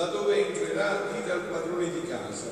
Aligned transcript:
Laddove 0.00 0.46
entrerà, 0.46 1.02
dite 1.12 1.30
al 1.30 1.42
padrone 1.52 1.92
di 1.92 2.08
casa. 2.08 2.48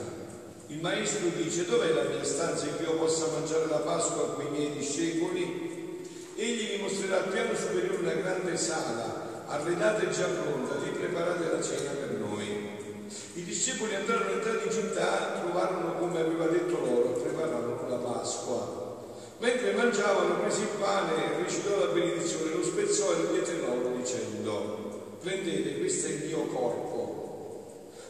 Il 0.66 0.83
maestro 0.83 1.30
dice, 1.35 1.65
dov'è 1.65 1.95
la 1.95 2.02
mia 2.02 2.23
stanza 2.23 2.66
in 2.66 2.77
cui 2.77 2.85
io 2.85 2.99
possa 2.99 3.29
mangiare 3.32 3.65
la 3.71 3.79
Pasqua 3.79 4.35
con 4.35 4.45
i 4.45 4.51
miei 4.51 4.73
discepoli? 4.73 5.96
Egli 6.37 6.77
vi 6.77 6.82
mostrerà 6.82 7.24
al 7.24 7.30
piano 7.30 7.55
superiore 7.55 8.02
una 8.02 8.13
grande 8.13 8.55
sala, 8.59 9.46
arredata 9.46 10.02
e 10.02 10.10
già 10.10 10.27
pronta, 10.27 10.74
vi 10.74 10.90
preparate 10.90 11.51
la 11.51 11.63
cena 11.63 11.90
per 11.93 12.18
noi. 12.21 13.07
I 13.32 13.43
discepoli 13.43 13.95
andarono 13.95 14.30
entrati 14.30 14.66
in 14.66 14.73
città, 14.74 15.40
trovarono 15.40 15.95
come 15.95 16.21
aveva 16.21 16.49
detto 16.49 16.79
loro, 16.79 17.12
prepararono 17.12 17.88
la 17.88 17.96
Pasqua. 17.96 19.07
Mentre 19.38 19.73
mangiavano, 19.73 20.40
prese 20.40 20.60
il 20.60 20.77
pane, 20.79 21.38
recitò 21.38 21.79
la 21.79 21.93
benedizione, 21.93 22.52
lo 22.52 22.62
spezzò 22.62 23.10
e 23.15 23.23
lo 23.23 23.33
diede 23.33 23.59
loro 23.65 23.96
dicendo, 23.96 25.16
prendete, 25.23 25.79
questo 25.79 26.09
è 26.09 26.10
il 26.10 26.24
mio 26.27 26.45
corpo. 26.49 27.18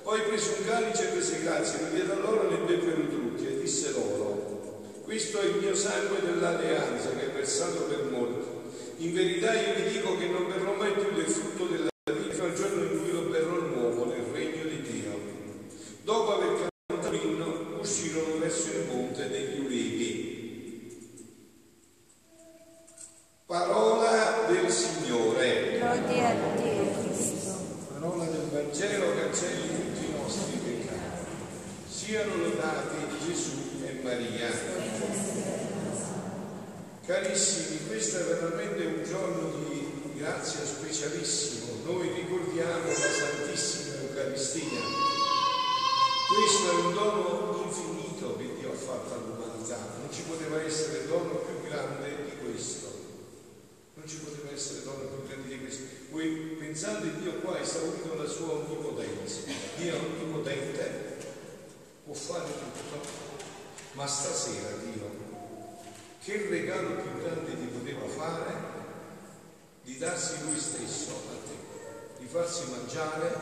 Poi 0.09 0.23
prese 0.23 0.55
un 0.59 0.65
calice 0.65 1.03
e 1.03 1.13
prese 1.13 1.43
grazie, 1.43 1.81
lo 1.83 1.89
diede 1.91 2.13
a 2.13 2.17
loro 2.17 2.49
e 2.49 2.53
ne 2.53 2.57
bevvero 2.65 3.09
tutti 3.09 3.47
e 3.47 3.61
disse 3.61 3.91
loro, 3.91 4.81
questo 5.05 5.39
è 5.39 5.45
il 5.45 5.57
mio 5.57 5.75
sangue 5.75 6.23
dell'alleanza 6.23 7.11
che 7.11 7.27
è 7.27 7.31
versato 7.31 7.83
per 7.83 8.05
molti. 8.05 9.05
In 9.05 9.13
verità 9.13 9.53
io 9.53 9.75
vi 9.75 9.91
dico 9.91 10.17
che 10.17 10.29
non 10.29 10.49
berrò 10.49 10.73
mai 10.77 10.93
più 10.93 11.13
del 11.13 11.27
frutto 11.27 11.67
della 11.67 11.91
vita 12.07 12.33
fino 12.33 12.45
al 12.45 12.55
giorno 12.55 12.83
in 12.85 13.03
cui 13.03 13.13
lo 13.13 13.21
berrò 13.29 13.61
nuovo 13.61 14.07
nel 14.07 14.25
regno 14.33 14.65
di 14.65 14.81
Dio. 14.81 15.21
Dopo 16.05 16.33
aver 16.37 16.71
cantato 16.87 17.15
l'inno, 17.15 17.79
uscirono 17.79 18.39
verso 18.39 18.69
il 18.71 18.87
monte 18.91 19.29
degli 19.29 19.61
ulivi. 19.61 21.27
Parola 23.45 24.47
del 24.49 24.71
Signore. 24.71 25.79
Lode 25.79 26.25
a 26.25 26.33
te, 26.57 26.93
Cristo. 27.03 27.57
Parola 27.93 28.25
del 28.25 28.49
Vangelo 28.51 29.15
cancelli 29.15 29.69
tutti 29.69 30.05
i 30.05 30.13
nostri 30.17 30.57
peccati. 30.57 31.27
Siano 31.91 32.37
lodati 32.37 32.97
Gesù 33.27 33.83
e 33.85 34.01
Maria. 34.03 34.51
Carissimi, 37.05 37.87
questo 37.89 38.19
è 38.19 38.25
veramente 38.25 38.85
un 38.85 39.05
giorno 39.05 39.51
di 39.69 40.13
grazia 40.17 40.65
specialissimo. 40.65 41.93
Noi 41.93 42.13
ricordiamo 42.13 42.87
la 42.87 42.95
Santissima 42.95 44.01
Eucaristia. 44.03 44.81
Questo 46.29 46.71
è 46.71 46.75
un 46.85 46.95
dono 46.95 47.65
infinito 47.65 48.37
che 48.37 48.55
Dio 48.59 48.71
ha 48.71 48.77
fatto 48.77 49.15
all'umanità. 49.15 49.79
Non 49.99 50.13
ci 50.13 50.23
poteva 50.23 50.63
essere 50.63 51.07
dono 51.07 51.35
più 51.37 51.69
grande 51.69 52.17
di 52.25 52.37
questo. 52.45 52.87
Non 53.95 54.07
ci 54.07 54.19
poteva 54.19 54.55
essere 54.55 54.83
dono 54.83 55.09
più 55.09 55.27
grande 55.27 55.49
di 55.49 55.59
questo. 55.59 55.83
Voi 56.11 56.57
pensate 56.59 57.17
Dio 57.21 57.35
qua 57.41 57.57
ha 57.57 57.61
esaurito 57.61 58.15
la 58.17 58.27
sua 58.29 58.53
onnipotenza. 58.53 59.41
Dio 59.77 59.95
è 59.95 59.99
onnipotente, 59.99 61.17
può 62.05 62.15
fare 62.15 62.47
tutto, 62.47 63.07
stasera 64.49 64.77
Dio 64.77 65.11
che 66.23 66.49
regalo 66.49 67.03
più 67.03 67.23
grande 67.23 67.59
ti 67.59 67.67
poteva 67.67 68.07
fare 68.07 68.77
di 69.83 69.99
darsi 69.99 70.43
lui 70.45 70.59
stesso 70.59 71.11
a 71.11 71.47
te, 71.47 72.19
di 72.19 72.27
farsi 72.27 72.71
mangiare, 72.71 73.35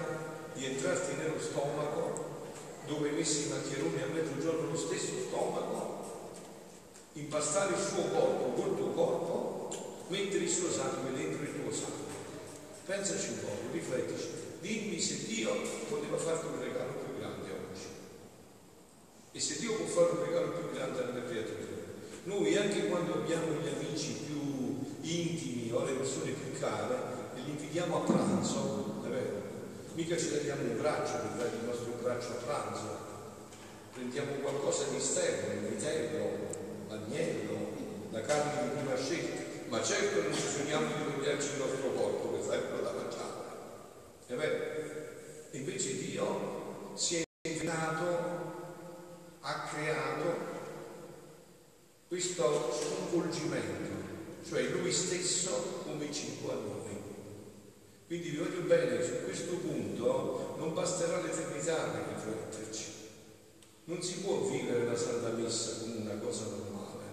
di 0.55 0.65
entrarti 0.65 1.17
nello 1.17 1.41
stomaco, 1.41 2.45
dove 2.87 3.11
messi 3.11 3.47
i 3.47 3.49
maccheroni 3.49 4.03
a 4.03 4.07
mezzogiorno 4.07 4.71
lo 4.71 4.77
stesso 4.77 5.13
stomaco, 5.27 6.31
impastare 7.15 7.75
il 7.75 7.81
suo 7.81 8.05
corpo 8.05 8.61
col 8.61 8.77
tuo 8.77 8.91
corpo, 8.91 10.05
mettere 10.09 10.45
il 10.45 10.51
suo 10.51 10.71
sangue 10.71 11.13
dentro 11.13 11.43
il 11.43 11.61
tuo 11.61 11.73
sangue. 11.73 12.15
Pensaci 12.85 13.31
un 13.31 13.41
po', 13.41 13.73
riflettici, 13.73 14.29
dimmi 14.61 15.01
se 15.01 15.27
Dio 15.27 15.53
poteva 15.89 16.17
farti 16.17 16.47
un 16.47 16.61
regalo 16.61 16.93
più 16.93 17.19
grande 17.19 17.51
oggi. 17.51 17.87
E 19.33 19.41
se 19.41 19.59
Dio 19.59 19.75
può 19.75 19.87
fare 19.87 20.13
un 20.13 20.25
regalo 20.25 20.51
più 20.53 20.73
grande 20.73 21.03
alla 21.03 21.25
creatura, 21.25 21.77
noi 22.27 22.57
anche 22.57 22.87
quando 22.87 23.16
abbiamo 23.27 23.59
gli 23.61 23.67
amici 23.67 24.13
più 24.25 24.79
intimi 25.01 25.73
o 25.73 25.85
le 25.85 25.95
persone 25.95 26.31
più 26.31 26.57
care 26.61 26.95
e 27.35 27.41
li 27.41 27.51
invitiamo 27.51 27.97
a 27.97 28.01
pranzo, 28.07 29.03
è 29.05 29.09
vero? 29.09 29.43
Mica 29.95 30.17
ci 30.17 30.31
tagliamo 30.31 30.63
un 30.63 30.77
braccio 30.79 31.13
per 31.15 31.31
dare 31.37 31.57
il 31.61 31.67
nostro 31.67 31.99
braccio 32.01 32.29
a 32.29 32.45
pranzo, 32.45 32.99
prendiamo 33.93 34.31
qualcosa 34.35 34.85
di 34.91 34.97
esterno, 34.99 35.55
il 35.55 35.75
vitello, 35.75 36.29
l'agnello, 36.89 37.55
la 38.13 38.21
carne 38.21 38.63
di 38.63 38.79
prima 38.79 38.97
scelta, 38.97 39.43
ma 39.71 39.83
certo 39.83 40.23
non 40.23 40.33
ci 40.33 40.47
sogniamo 40.47 40.87
di 40.87 41.13
toglierci 41.13 41.49
il 41.51 41.59
nostro 41.59 41.93
corpo 41.95 42.41
farlo 42.41 42.81
da 42.81 42.93
mangiare, 42.93 43.43
è 44.29 44.35
vero? 44.35 44.75
Invece 45.51 45.99
Dio 45.99 46.93
si 46.95 47.17
è 47.17 47.23
inventato, 47.49 48.05
ha 49.41 49.69
creato 49.69 50.55
questo 52.09 52.73
sconvolgimento, 52.73 53.91
cioè 54.49 54.63
lui 54.69 54.93
stesso 55.07 55.83
come 55.85 56.13
cibo 56.13 56.51
a 56.51 56.55
noi. 56.55 56.75
Quindi 58.09 58.31
vi 58.31 58.37
voglio 58.39 58.63
bene, 58.63 59.03
su 59.05 59.23
questo 59.25 59.55
punto 59.55 60.55
non 60.59 60.75
basterà 60.75 61.21
l'eternità 61.21 61.77
per 61.85 62.15
rifletterci. 62.15 62.85
Non 63.85 64.03
si 64.03 64.15
può 64.19 64.41
vivere 64.41 64.85
la 64.85 64.97
Santa 64.97 65.29
Messa 65.29 65.81
come 65.81 65.99
una 65.99 66.19
cosa 66.19 66.47
normale. 66.47 67.05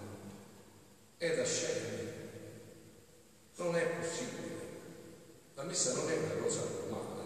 È 1.18 1.36
da 1.36 1.44
scemi. 1.44 2.12
Non 3.56 3.76
è 3.76 3.86
possibile. 4.00 4.52
La 5.54 5.62
Messa 5.62 5.94
non 5.94 6.10
è 6.10 6.16
una 6.16 6.42
cosa 6.42 6.62
normale. 6.80 7.22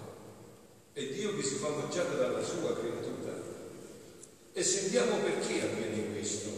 È 0.93 1.03
Dio 1.03 1.35
che 1.35 1.43
si 1.43 1.55
fa 1.55 1.69
mangiare 1.71 2.15
dalla 2.17 2.43
sua 2.43 2.79
creatura. 2.79 3.33
E 4.53 4.63
sentiamo 4.63 5.17
perché 5.17 5.63
avviene 5.63 6.13
questo. 6.13 6.51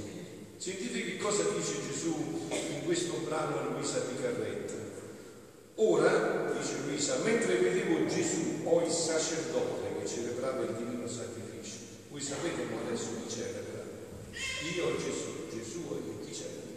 Sentite 0.56 1.04
che 1.04 1.16
cosa 1.16 1.44
dice 1.56 1.79
Gesù 3.30 3.38
in 3.38 3.38
questo 3.38 3.38
brano 3.38 3.58
a 3.58 3.62
Luisa 3.72 4.00
Picarretta. 4.00 4.74
Ora, 5.76 6.52
dice 6.52 6.78
Luisa, 6.84 7.16
mentre 7.18 7.56
vedevo 7.56 8.06
Gesù 8.06 8.60
o 8.64 8.82
il 8.82 8.90
sacerdote 8.90 9.98
che 9.98 10.06
celebrava 10.06 10.64
il 10.64 10.74
divino 10.74 11.06
sacrificio, 11.06 11.76
voi 12.10 12.20
sapete 12.20 12.66
come 12.68 12.82
adesso 12.86 13.10
mi 13.12 13.30
celebra? 13.30 13.84
Io 14.74 14.86
o 14.86 14.96
Gesù, 14.96 15.48
Gesù 15.48 15.78
io, 15.78 16.26
chi 16.26 16.34
celebra? 16.34 16.68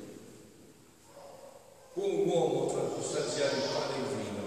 Un 1.95 2.27
uomo 2.27 2.67
transustanziare 2.67 3.57
il 3.57 3.63
pane 3.63 3.95
e 3.95 3.99
il 3.99 4.15
vino? 4.15 4.43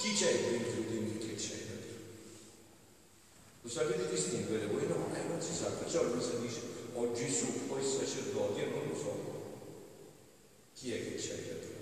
Chi 0.00 0.14
c'è 0.14 0.32
dentro 0.50 0.80
di 0.80 0.98
me 0.98 1.18
che 1.18 1.38
celebra? 1.38 1.94
Lo 3.62 3.68
sapete 3.68 4.08
distinguere 4.08 4.66
voi? 4.66 4.86
No, 4.88 5.14
eh, 5.14 5.28
non 5.28 5.40
si 5.40 5.54
sa, 5.54 5.66
perciò 5.66 6.02
Luisa 6.02 6.32
dice 6.40 6.60
o 6.94 7.12
Gesù 7.12 7.46
o 7.68 7.78
il 7.78 7.84
sacerdote, 7.84 8.60
io 8.60 8.70
non 8.70 8.88
lo 8.88 8.96
so. 8.96 9.28
Chi 10.78 10.92
è 10.92 11.12
che 11.12 11.18
celebra? 11.18 11.74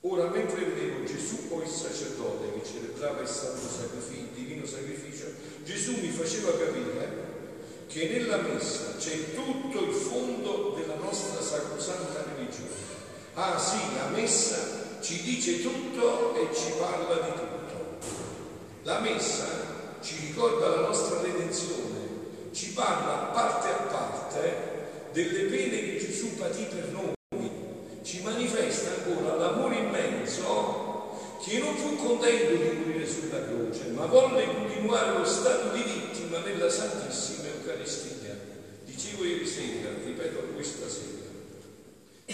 Ora, 0.00 0.30
mentre 0.30 0.64
vedevo 0.64 1.04
Gesù 1.04 1.48
o 1.50 1.60
il 1.60 1.68
sacerdote 1.68 2.54
che 2.54 2.64
celebrava 2.98 3.20
il 3.22 3.28
santo 3.28 3.68
sacrificio, 3.68 4.20
il 4.20 4.44
divino 4.44 4.66
sacrificio, 4.66 5.26
Gesù 5.62 5.92
mi 6.00 6.10
faceva 6.10 6.50
capire 6.50 7.26
che 7.86 8.08
nella 8.08 8.38
messa 8.38 8.96
c'è 8.98 9.34
tutto 9.34 9.84
il 9.84 9.94
fondo 9.94 10.74
della 10.76 10.96
nostra 10.96 11.40
sacrosanta 11.40 12.24
religione. 12.34 12.86
Ah 13.34 13.56
sì, 13.56 13.78
la 13.96 14.08
messa 14.08 14.98
ci 15.00 15.22
dice 15.22 15.62
tutto 15.62 16.34
e 16.34 16.52
ci 16.52 16.72
parla 16.76 17.14
di 17.14 17.30
tutto. 17.30 18.06
La 18.82 18.98
messa 18.98 19.46
ci 20.00 20.16
ricorda 20.26 20.68
la 20.68 20.80
nostra 20.88 21.20
redenzione, 21.20 22.50
ci 22.52 22.72
parla 22.72 23.30
parte 23.32 23.68
a 23.68 23.82
parte 23.92 24.66
delle 25.12 25.44
pene 25.44 25.80
che 25.84 25.98
Gesù 25.98 26.36
patì 26.36 26.64
per 26.64 26.88
noi, 26.90 27.12
ci 28.02 28.22
manifesta 28.22 28.90
ancora 28.90 29.36
l'amore 29.36 29.76
immenso 29.76 30.88
che 31.48 31.58
non 31.60 31.74
fu 31.76 31.96
contento 31.96 32.62
di 32.62 32.78
morire 32.78 33.06
sulla 33.06 33.42
croce, 33.46 33.88
ma 33.88 34.04
volle 34.04 34.44
continuare 34.44 35.18
lo 35.18 35.24
stato 35.24 35.74
di 35.74 35.82
vittima 35.82 36.40
nella 36.40 36.68
Santissima 36.68 37.48
Eucaristia. 37.48 38.36
Dicevo 38.84 39.24
ieri 39.24 39.46
sera, 39.46 39.88
ripeto 40.04 40.40
questa 40.54 40.88
sera, 40.88 41.26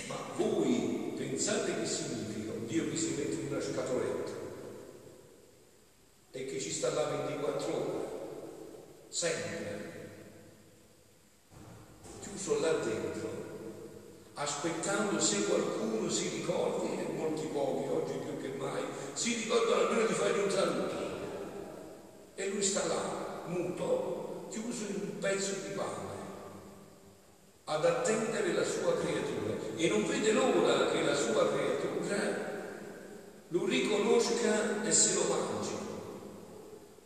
ma 0.08 0.16
voi 0.36 1.12
pensate 1.16 1.78
che 1.78 1.86
significa 1.86 2.52
un 2.52 2.66
Dio 2.66 2.90
che 2.90 2.96
si 2.96 3.14
mette 3.16 3.34
in 3.34 3.46
una 3.50 3.60
scatoletta 3.60 4.32
e 6.32 6.46
che 6.46 6.60
ci 6.60 6.72
sta 6.72 6.92
là 6.92 7.04
24 7.04 7.72
ore, 7.72 8.06
sempre, 9.08 9.92
chiuso 12.20 12.58
là 12.58 12.72
dentro, 12.72 13.30
aspettando 14.34 15.20
se 15.20 15.44
qualcuno 15.44 16.10
si 16.10 16.28
ricordi, 16.30 16.98
e 16.98 17.12
molti 17.12 17.46
pochi 17.46 17.88
oggi 17.88 18.23
mai, 18.64 18.82
si 19.12 19.34
ricordano 19.34 19.82
almeno 19.82 20.06
di 20.06 20.14
fare 20.14 20.38
un 20.38 20.50
saluto. 20.50 20.94
E 22.34 22.48
lui 22.48 22.62
sta 22.62 22.86
là, 22.86 23.42
muto, 23.46 24.46
chiuso 24.50 24.84
in 24.88 25.00
un 25.02 25.18
pezzo 25.18 25.52
di 25.66 25.74
pane, 25.74 26.12
ad 27.64 27.84
attendere 27.84 28.52
la 28.52 28.64
sua 28.64 28.96
creatura 28.98 29.54
e 29.76 29.88
non 29.88 30.06
vede 30.06 30.32
l'ora 30.32 30.90
che 30.90 31.02
la 31.02 31.14
sua 31.14 31.48
creatura 31.48 32.52
lo 33.48 33.64
riconosca 33.66 34.84
e 34.84 34.92
se 34.92 35.14
lo 35.14 35.22
mangi. 35.28 35.82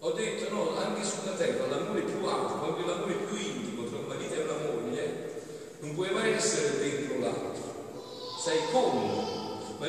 Ho 0.00 0.12
detto 0.12 0.50
no, 0.50 0.76
anche 0.76 1.04
sulla 1.04 1.32
terra 1.32 1.66
l'amore 1.66 2.02
più 2.02 2.24
alto, 2.24 2.64
anche 2.64 2.86
l'amore 2.86 3.14
più 3.14 3.36
intimo 3.36 3.84
tra 3.88 3.98
un 3.98 4.06
marito 4.06 4.34
e 4.34 4.42
una 4.42 4.72
moglie, 4.72 5.42
non 5.80 5.94
puoi 5.94 6.10
mai 6.10 6.32
essere 6.32 6.78
dentro 6.78 7.18
l'altro, 7.18 7.74
sei 8.42 8.58
con, 8.70 8.87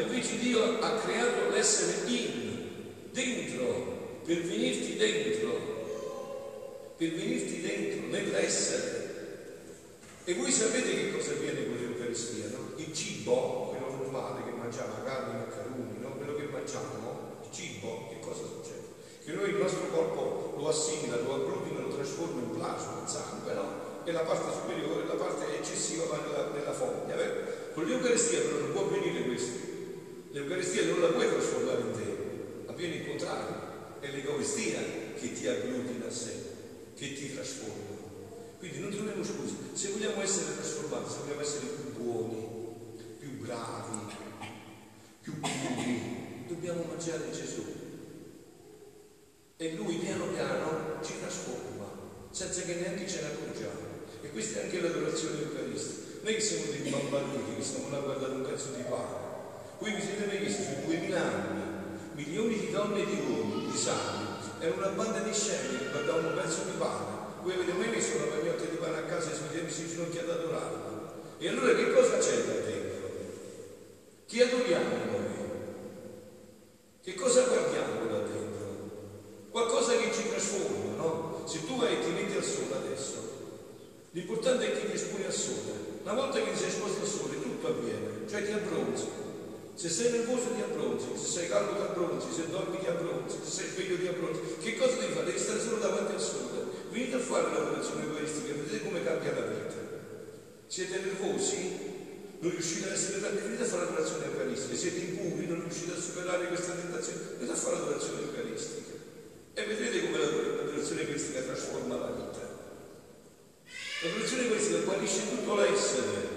invece 0.01 0.37
Dio 0.39 0.79
ha 0.79 0.99
creato 0.99 1.49
l'essere 1.49 2.07
in, 2.09 2.49
dentro, 3.11 4.21
per 4.25 4.41
venirti 4.41 4.97
dentro, 4.97 5.49
per 6.95 7.09
venirti 7.09 7.61
dentro, 7.61 8.07
nell'essere. 8.07 9.07
E 10.25 10.33
voi 10.35 10.51
sapete 10.51 10.93
che 10.93 11.11
cosa 11.11 11.31
avviene 11.31 11.65
con 11.65 11.77
l'Eucaristia, 11.77 12.49
no? 12.51 12.73
Il 12.75 12.93
cibo, 12.93 13.69
quello 13.69 13.95
normale 13.95 14.43
che 14.43 14.51
mangiamo, 14.51 15.03
carne, 15.03 15.39
maccheroni, 15.39 15.99
no? 15.99 16.11
quello 16.17 16.35
che 16.35 16.43
mangiamo, 16.51 17.39
il 17.41 17.51
cibo, 17.51 18.09
che 18.09 18.19
cosa 18.19 18.43
succede? 18.43 18.93
Che 19.25 19.31
noi 19.31 19.49
il 19.49 19.55
nostro 19.55 19.87
corpo 19.89 20.55
lo 20.57 20.69
assimila, 20.69 21.15
lo 21.17 21.33
agglutina, 21.33 21.81
lo 21.81 21.95
trasforma 21.95 22.41
in 22.41 22.51
plasma, 22.57 22.99
in 23.01 23.07
sangue, 23.07 23.53
no? 23.53 23.87
E 24.03 24.11
la 24.11 24.21
parte 24.21 24.51
superiore, 24.53 25.07
la 25.07 25.15
parte 25.15 25.57
eccessiva 25.57 26.05
va 26.05 26.19
nella, 26.21 26.49
nella 26.53 26.73
foglia. 26.73 27.15
Vero? 27.15 27.71
Con 27.73 27.85
l'Eucaristia 27.85 28.41
però 28.41 28.59
non 28.59 28.71
può 28.71 28.85
avvenire 28.85 29.23
questo. 29.23 29.68
L'Eucaristia 30.31 30.85
non 30.85 31.01
la 31.01 31.07
puoi 31.07 31.27
trasformare 31.27 31.81
in 31.81 31.91
te, 31.91 32.71
avviene 32.71 32.95
il 32.97 33.07
contrario. 33.07 33.67
È 33.99 34.11
l'Eucaristia 34.11 34.79
che 35.15 35.33
ti 35.33 35.47
agglutina 35.47 36.05
a 36.05 36.11
sé, 36.11 36.33
che 36.93 37.13
ti 37.13 37.33
trasforma. 37.33 37.97
Quindi 38.59 38.79
non 38.79 38.91
troviamo 38.91 39.23
scuse. 39.23 39.55
Se 39.73 39.89
vogliamo 39.89 40.21
essere 40.21 40.53
trasformati, 40.53 41.09
se 41.09 41.17
vogliamo 41.21 41.41
essere 41.41 41.65
più 41.65 42.03
buoni, 42.03 42.47
più 43.17 43.29
bravi, 43.39 44.13
più 45.21 45.39
puri, 45.39 46.45
dobbiamo 46.47 46.83
mangiare 46.83 47.31
Gesù. 47.31 47.63
E 49.57 49.73
lui 49.73 49.95
piano 49.95 50.27
piano 50.27 50.99
ci 51.03 51.13
trasforma, 51.19 51.89
senza 52.29 52.61
che 52.61 52.75
neanche 52.75 53.07
ce 53.07 53.21
ne 53.21 53.27
accorgiamo. 53.27 53.87
E 54.21 54.29
questa 54.29 54.59
è 54.59 54.63
anche 54.65 54.79
l'adorazione 54.79 55.41
eucaristica. 55.41 56.19
Noi 56.21 56.35
che 56.35 56.41
siamo 56.41 56.65
dei 56.71 56.91
bambalini, 56.91 57.55
che 57.57 57.63
stiamo 57.63 57.89
là 57.89 57.97
a 57.97 58.27
un 58.29 58.45
pezzo 58.47 58.67
di 58.75 58.83
pane. 58.83 59.28
Voi 59.79 59.93
vi 59.93 60.01
siete 60.01 60.25
mai 60.25 60.37
visti, 60.37 60.63
su 60.63 60.85
duemila 60.85 61.21
anni, 61.21 61.61
milioni 62.13 62.59
di 62.59 62.71
donne 62.71 63.01
e 63.01 63.05
di 63.05 63.21
uomini, 63.27 63.71
di 63.71 63.77
santi, 63.77 64.49
era 64.59 64.75
una 64.75 64.89
banda 64.89 65.19
di 65.19 65.33
scemi 65.33 65.77
che 65.77 65.91
guardavano 65.91 66.27
un 66.29 66.35
pezzo 66.35 66.63
di 66.63 66.77
pane 66.77 67.19
voi 67.41 67.53
avete 67.53 67.71
mai 67.71 67.89
visto 67.89 68.17
una 68.17 68.25
pagnotta 68.25 68.65
di 68.65 68.75
pane 68.75 68.97
a 68.97 69.03
casa 69.03 69.31
e 69.31 69.35
si 69.35 69.41
mettersi 69.41 69.81
in 69.81 69.87
ginocchio 69.87 70.21
ad 70.21 70.29
adorarlo? 70.29 71.13
E 71.39 71.47
allora 71.47 71.73
che 71.73 71.93
cosa 71.93 72.17
c'è 72.17 72.35
là 72.45 72.53
dentro? 72.53 73.09
Chi 74.25 74.41
adoriamo 74.41 74.95
noi? 75.09 75.27
Che 77.01 77.15
cosa 77.15 77.43
guardiamo 77.43 78.11
là 78.11 78.19
dentro? 78.19 78.67
Qualcosa 79.49 79.95
che 79.95 80.11
ci 80.13 80.29
trasforma, 80.29 80.95
no? 80.97 81.43
Se 81.45 81.65
tu 81.65 81.77
vai 81.77 81.93
e 81.93 82.03
ti 82.03 82.11
metti 82.11 82.35
al 82.35 82.43
sole 82.43 82.75
adesso, 82.75 83.15
l'importante 84.11 84.67
è 84.67 84.77
che 84.77 84.87
ti 84.87 84.93
esponi 84.93 85.23
al 85.23 85.33
sole. 85.33 85.71
Una 86.03 86.13
volta 86.13 86.39
che 86.39 86.51
ti 86.51 86.57
sei 86.57 86.67
esposto 86.67 87.01
al 87.01 87.07
sole 87.07 87.41
tutto 87.41 87.67
avviene, 87.67 88.27
cioè 88.29 88.43
ti 88.43 88.51
abbronzi. 88.51 89.07
Se 89.75 89.87
sei 89.87 90.11
nervoso 90.11 90.53
ti 90.53 90.61
abbronzi, 90.61 91.07
caldo 91.69 91.75
ti 91.75 91.81
abbronzi, 91.81 92.27
se 92.33 92.49
dormi 92.49 92.79
ti 92.79 92.87
abbronzi, 92.87 93.37
se 93.43 93.49
sei 93.49 93.69
sveglio 93.69 93.97
ti 93.97 94.07
abbronzi. 94.07 94.39
Che 94.61 94.77
cosa 94.77 94.95
devi 94.95 95.13
fare? 95.13 95.25
Devi 95.25 95.39
stare 95.39 95.59
solo 95.59 95.77
davanti 95.77 96.13
al 96.13 96.21
sole. 96.21 96.57
Venite 96.89 97.15
a 97.15 97.19
fare 97.19 97.51
l'adorazione 97.53 98.03
eucaristica, 98.03 98.53
vedete 98.53 98.83
come 98.83 99.03
cambia 99.03 99.33
la 99.33 99.45
vita. 99.45 99.77
Siete 100.67 100.99
nervosi? 100.99 101.87
Non 102.39 102.51
riuscite 102.51 102.87
ad 102.87 102.93
essere 102.93 103.19
tranquilli, 103.19 103.45
venite 103.45 103.63
a 103.63 103.67
fare 103.67 103.83
l'adorazione 103.83 104.25
eucaristica. 104.25 104.75
Siete 104.75 104.99
impuri, 104.99 105.47
non 105.47 105.61
riuscite 105.61 105.91
a 105.91 105.99
superare 105.99 106.47
questa 106.47 106.73
tentazione, 106.73 107.19
venite 107.37 107.51
a 107.51 107.55
fare 107.55 107.75
l'adorazione 107.77 108.21
eucaristica. 108.21 108.93
E 109.53 109.65
vedrete 109.65 110.05
come 110.05 110.17
l'adorazione 110.17 111.01
eucaristica 111.01 111.41
trasforma 111.41 111.95
la 111.97 112.11
vita. 112.11 112.47
L'adorazione 114.01 114.43
eucaristica 114.43 114.79
guarisce 114.79 115.29
tutto 115.29 115.55
l'essere, 115.55 116.27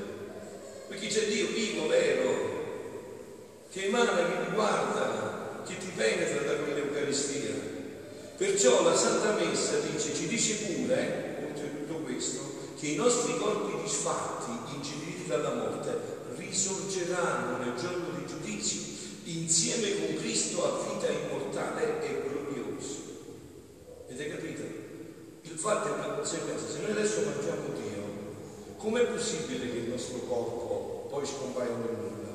perché 0.89 1.07
c'è 1.07 1.27
Dio 1.27 1.47
vivo, 1.47 1.87
vero, 1.87 2.53
che 3.71 3.87
emana, 3.87 4.17
che 4.17 4.45
ti 4.45 4.53
guarda, 4.53 5.22
che 5.65 5.79
ti 5.79 5.91
penetra 5.95 6.43
da 6.43 6.63
quell'Eucaristia. 6.63 7.71
Perciò 8.37 8.83
la 8.83 8.97
Santa 8.97 9.35
Messa 9.35 9.79
dice, 9.79 10.15
ci 10.15 10.27
dice 10.27 10.55
pure, 10.57 11.47
oltre 11.47 11.67
a 11.67 11.71
tutto 11.79 12.01
questo, 12.01 12.41
che 12.79 12.87
i 12.89 12.97
nostri 12.97 13.37
corpi 13.37 13.83
disfatti, 13.83 14.75
inceneriti 14.75 15.27
dalla 15.27 15.55
morte, 15.55 15.97
risorgeranno 16.37 17.59
nel 17.59 17.75
giorno 17.77 18.09
di 18.17 18.27
giudizio 18.27 18.81
insieme 19.25 19.95
con 19.99 20.17
Cristo 20.17 20.65
a 20.65 20.93
vita 20.93 21.09
immortale 21.09 22.03
e 22.03 22.23
gloriosa. 22.27 22.99
Avete 24.09 24.29
capito? 24.29 24.63
Il 25.43 25.59
fatto 25.59 25.89
è 25.89 25.93
una 25.93 26.15
conseguenza. 26.15 26.67
Se 26.69 26.81
noi 26.81 26.91
adesso 26.91 27.21
mangiamo 27.25 27.69
Dio, 27.75 28.77
com'è 28.77 29.05
possibile 29.07 29.71
che 29.71 29.79
il 29.79 29.89
nostro 29.91 30.19
corpo 30.19 31.07
poi 31.11 31.27
scompaia 31.27 31.77
nel 31.77 31.97
nulla? 31.97 32.31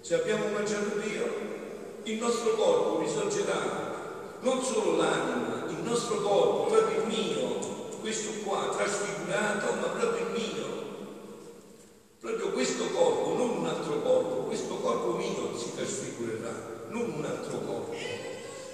Se 0.00 0.14
abbiamo 0.14 0.48
mangiato 0.48 0.98
Dio, 0.98 1.58
il 2.04 2.18
nostro 2.18 2.54
corpo 2.54 3.00
risorgerà 3.00 3.90
non 4.40 4.62
solo 4.62 4.96
l'anima, 4.96 5.66
il 5.68 5.82
nostro 5.82 6.16
corpo, 6.22 6.70
proprio 6.70 7.02
il 7.02 7.06
mio, 7.06 7.58
questo 8.00 8.30
qua 8.42 8.74
trasfigurato, 8.74 9.74
ma 9.74 9.88
proprio 9.88 10.26
il 10.26 10.32
mio. 10.32 10.68
Proprio 12.20 12.50
questo 12.50 12.84
corpo, 12.90 13.34
non 13.36 13.50
un 13.50 13.66
altro 13.66 14.00
corpo, 14.00 14.34
questo 14.44 14.76
corpo 14.76 15.12
mio 15.16 15.56
si 15.56 15.74
trasfigurerà, 15.74 16.86
non 16.88 17.12
un 17.16 17.24
altro 17.24 17.58
corpo. 17.58 17.92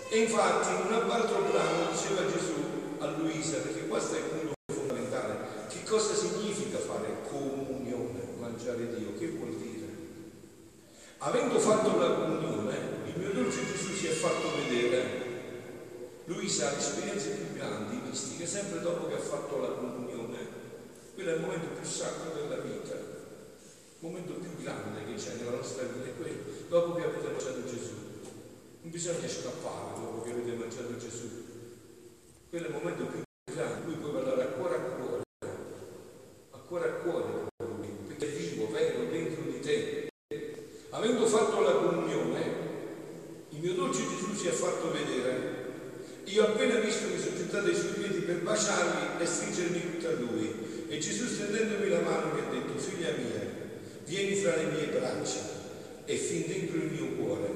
E 0.08 0.18
infatti 0.18 0.68
in 0.70 0.94
un 0.94 1.10
altro 1.10 1.42
brano 1.50 1.90
diceva 1.90 2.30
Gesù 2.30 2.54
a 2.98 3.06
Luisa, 3.18 3.58
perché 3.58 3.88
questo 3.88 4.14
è 4.14 4.18
il 4.18 4.24
punto 4.24 4.54
fondamentale, 4.72 5.38
che 5.68 5.82
cosa 5.88 6.14
significa 6.14 6.78
fare 6.78 7.22
comunione, 7.28 8.20
mangiare 8.38 8.94
Dio, 8.96 9.14
che 9.18 9.26
vuol 9.28 9.54
dire? 9.56 9.86
Avendo 11.18 11.58
fatto 11.58 11.98
la 11.98 12.14
comunione, 12.14 12.95
mio 13.18 13.32
dolce 13.32 13.66
Gesù 13.66 13.92
si 13.92 14.06
è 14.06 14.10
fatto 14.10 14.48
vedere 14.56 15.26
lui 16.26 16.48
sa 16.48 16.72
le 16.72 16.78
esperienze 16.78 17.30
più 17.30 17.54
grandi, 17.54 18.00
mistiche, 18.04 18.46
sempre 18.46 18.80
dopo 18.80 19.06
che 19.06 19.14
ha 19.14 19.18
fatto 19.18 19.60
la 19.60 19.68
comunione. 19.68 20.38
Quello 21.14 21.30
è 21.30 21.34
il 21.34 21.40
momento 21.40 21.68
più 21.68 21.88
sacro 21.88 22.32
della 22.34 22.60
vita, 22.62 22.94
il 22.94 24.00
momento 24.00 24.32
più 24.32 24.50
grande 24.60 25.04
che 25.04 25.14
c'è 25.14 25.36
nella 25.36 25.56
nostra 25.56 25.84
vita 25.84 26.04
è 26.04 26.16
quello, 26.16 26.42
dopo 26.68 26.94
che 26.94 27.04
avete 27.04 27.28
mangiato 27.28 27.64
Gesù. 27.64 27.94
Non 28.82 28.90
bisogna 28.90 29.28
scappare 29.28 30.00
dopo 30.00 30.22
che 30.22 30.32
avete 30.32 30.56
mangiato 30.56 30.96
Gesù. 30.96 31.44
Quello 32.50 32.64
è 32.64 32.68
il 32.68 32.74
momento 32.74 33.04
più 33.04 33.22
grande, 33.52 33.86
lui 33.86 33.94
puoi 33.94 34.12
parlare 34.12 34.42
a 34.42 34.46
cuore 34.46 34.74
a 34.74 34.80
cuore, 34.80 35.22
a 36.50 36.58
cuore 36.58 36.88
a 36.88 36.92
cuore 36.92 37.24
con 37.56 37.76
lui, 37.76 37.88
perché 38.08 38.26
è 38.26 38.36
vivo, 38.36 38.68
vero, 38.72 39.04
dentro 39.08 39.42
di 39.42 39.60
te. 39.60 40.08
Avendo 40.90 41.24
fatto 41.26 41.60
la 41.60 41.72
comunione, 41.72 42.42
il 43.50 43.60
mio 43.60 43.74
si 44.46 44.52
è 44.52 44.54
fatto 44.54 44.92
vedere 44.92 45.64
io 46.26 46.44
appena 46.44 46.78
visto 46.78 47.08
mi 47.08 47.18
sono 47.18 47.36
gettato 47.36 47.66
ai 47.66 47.74
suoi 47.74 47.92
piedi 47.94 48.18
per 48.18 48.42
baciarli 48.42 49.22
e 49.22 49.26
stringermi 49.26 49.80
tutto 49.80 50.08
a 50.08 50.12
lui. 50.12 50.84
E 50.88 50.98
Gesù 50.98 51.24
stendendomi 51.24 51.88
la 51.88 52.00
mano 52.00 52.34
mi 52.34 52.40
ha 52.40 52.50
detto, 52.50 52.76
figlia 52.76 53.12
mia, 53.12 53.40
vieni 54.04 54.34
fra 54.34 54.56
le 54.56 54.64
mie 54.64 54.86
braccia 54.86 55.38
e 56.04 56.16
fin 56.16 56.46
dentro 56.48 56.78
il 56.78 56.90
mio 56.90 57.12
cuore. 57.12 57.48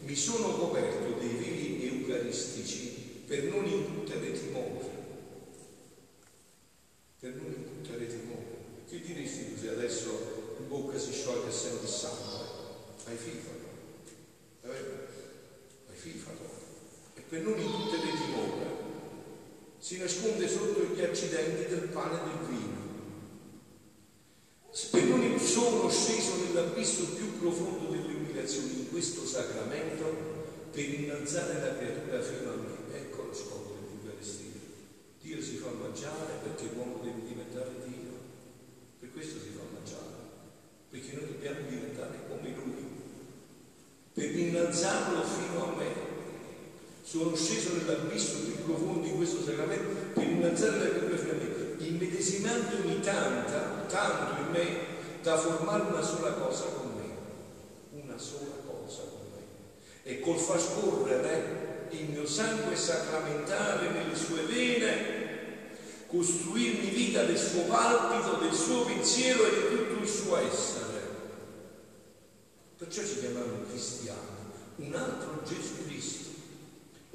Mi 0.00 0.14
sono 0.14 0.58
coperto 0.58 1.18
dei 1.18 1.36
veli 1.36 1.88
eucaristici 1.88 3.22
per 3.26 3.44
non 3.44 3.66
incutere 3.66 4.32
timore. 4.32 4.90
Per 7.18 7.34
non 7.34 7.54
incutere 7.56 8.06
timore. 8.06 8.44
Che 8.88 9.00
diresti 9.00 9.54
tu 9.54 9.60
se 9.60 9.70
adesso 9.70 10.54
in 10.60 10.68
bocca 10.68 10.98
si 10.98 11.12
scioglie 11.12 11.48
e 11.48 11.52
senti 11.52 11.86
sangue? 11.86 12.44
Hai 13.06 13.16
fifano. 13.16 13.56
Hai 17.36 17.42
fifano 17.42 17.42
per 17.42 17.42
non 17.42 17.58
incutere 17.58 18.12
timore. 18.16 18.64
si 19.78 19.98
nasconde 19.98 20.48
sotto 20.48 20.94
gli 20.94 21.00
accidenti 21.02 21.68
del 21.68 21.88
pane 21.88 22.14
e 22.14 22.24
del 22.24 22.48
vino. 22.48 22.84
Per 24.90 25.04
non 25.04 25.38
sono 25.38 25.90
sceso 25.90 26.36
nell'abisso 26.44 27.14
più 27.14 27.38
profondo 27.38 27.90
delle 27.90 28.14
umiliazioni 28.14 28.80
in 28.80 28.90
questo 28.90 29.26
sacramento 29.26 30.04
per 30.70 30.88
innalzare 30.88 31.60
la 31.60 31.76
creatura 31.76 32.22
fino 32.22 32.52
a 32.52 32.54
me. 32.56 32.96
Ecco 32.96 33.24
lo 33.24 33.34
scopo 33.34 33.74
dell'Eucaristia. 33.74 34.60
Dio 35.20 35.42
si 35.42 35.56
fa 35.56 35.70
mangiare 35.70 36.40
perché 36.42 36.74
l'uomo 36.74 37.00
deve 37.02 37.26
diventare 37.26 37.70
Dio. 37.84 38.14
Per 39.00 39.12
questo 39.12 39.38
si 39.40 39.50
fa 39.50 39.62
mangiare, 39.72 40.16
perché 40.90 41.12
noi 41.12 41.26
dobbiamo 41.26 41.68
diventare 41.68 42.18
come 42.28 42.54
Lui. 42.54 42.84
Per 44.12 44.36
innalzarlo 44.36 45.22
fino 45.22 45.64
a 45.64 45.76
me. 45.76 45.95
Sono 47.16 47.34
sceso 47.34 47.70
nell'abisso 47.72 48.40
più 48.44 48.62
profondo 48.66 49.00
di 49.00 49.12
questo 49.12 49.42
sacramento 49.42 50.10
per 50.12 50.22
innalzare 50.24 50.76
la 50.76 50.88
creatura 50.90 51.16
fino 51.16 51.30
a 51.30 51.34
me 51.36 51.86
immedesimandomi 51.86 53.00
tanta, 53.00 53.86
tanto 53.88 54.42
in 54.42 54.50
me 54.50 54.66
da 55.22 55.38
formare 55.38 55.84
una 55.84 56.02
sola 56.02 56.32
cosa 56.32 56.64
con 56.64 56.90
me, 56.94 58.02
una 58.02 58.18
sola 58.18 58.56
cosa 58.66 59.04
con 59.08 59.30
me, 59.32 59.40
e 60.02 60.20
col 60.20 60.36
far 60.36 60.60
scorrere 60.60 61.86
il 61.92 62.10
mio 62.10 62.26
sangue 62.26 62.76
sacramentale 62.76 63.88
nelle 63.92 64.14
sue 64.14 64.42
vene, 64.42 65.70
costruirmi 66.08 66.90
vita 66.90 67.22
del 67.24 67.38
suo 67.38 67.62
palpito, 67.62 68.44
del 68.44 68.52
suo 68.52 68.84
pensiero 68.84 69.42
e 69.46 69.50
di 69.54 69.74
tutto 69.74 70.02
il 70.02 70.08
suo 70.08 70.36
essere. 70.36 71.00
Perciò 72.76 73.02
ci 73.02 73.20
chiamiamo 73.20 73.64
cristiani, 73.70 74.20
un 74.76 74.94
altro 74.94 75.40
Gesù 75.46 75.82
Cristo. 75.86 76.35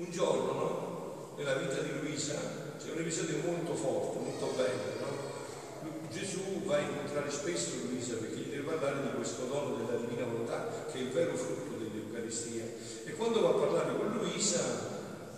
Un 0.01 0.09
giorno, 0.09 0.51
no? 0.51 1.35
Nella 1.37 1.53
vita 1.57 1.79
di 1.81 1.91
Luisa, 2.01 2.33
c'è 2.79 2.91
un 2.91 3.01
episodio 3.01 3.37
molto 3.45 3.75
forte, 3.75 4.17
molto 4.17 4.51
bello, 4.57 4.97
no? 4.99 6.09
Gesù 6.11 6.63
va 6.63 6.77
a 6.77 6.79
incontrare 6.79 7.29
spesso 7.29 7.73
Luisa 7.87 8.15
perché 8.15 8.37
gli 8.37 8.49
deve 8.49 8.63
parlare 8.63 9.03
di 9.03 9.15
questo 9.15 9.45
dono 9.45 9.75
della 9.75 9.99
divina 9.99 10.25
volontà 10.25 10.87
che 10.91 10.97
è 10.97 11.01
il 11.01 11.09
vero 11.09 11.35
frutto 11.35 11.77
dell'Eucaristia. 11.77 12.63
E 13.05 13.11
quando 13.13 13.41
va 13.41 13.49
a 13.49 13.61
parlare 13.61 13.95
con 13.95 14.17
Luisa 14.17 14.59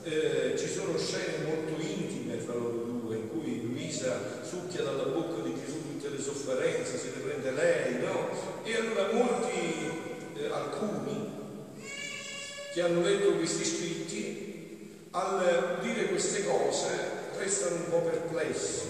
eh, 0.04 0.56
ci 0.58 0.70
sono 0.70 0.98
scene 0.98 1.44
molto 1.44 1.82
intime 1.82 2.38
fra 2.38 2.54
loro 2.54 2.86
due 2.86 3.18
in 3.18 3.30
cui 3.32 3.64
Luisa 3.64 4.46
succhia 4.48 4.84
dalla 4.84 5.04
bocca 5.04 5.42
di 5.42 5.56
Gesù 5.60 5.82
tutte 5.82 6.08
le 6.08 6.22
sofferenze, 6.22 6.98
se 6.98 7.12
le 7.14 7.22
prende 7.22 7.52
lei, 7.52 8.00
no? 8.00 8.30
E 8.64 8.76
allora 8.78 9.12
molti, 9.12 9.92
eh, 10.38 10.46
alcuni 10.46 11.42
che 12.74 12.82
hanno 12.82 13.02
letto 13.02 13.36
questi 13.36 13.64
scritti, 13.64 14.43
al 15.16 15.80
dire 15.82 16.08
queste 16.08 16.44
cose 16.44 16.88
restano 17.38 17.76
un 17.76 17.90
po' 17.90 18.00
perplessi. 18.00 18.82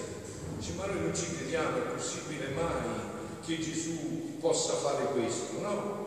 Dice, 0.58 0.72
ma 0.74 0.86
noi 0.86 1.02
non 1.02 1.16
ci 1.16 1.36
crediamo, 1.36 1.78
è 1.78 1.94
possibile 1.94 2.48
mai 2.50 3.12
che 3.46 3.60
Gesù 3.60 4.38
possa 4.40 4.74
fare 4.74 5.06
questo, 5.08 5.60
no? 5.60 6.02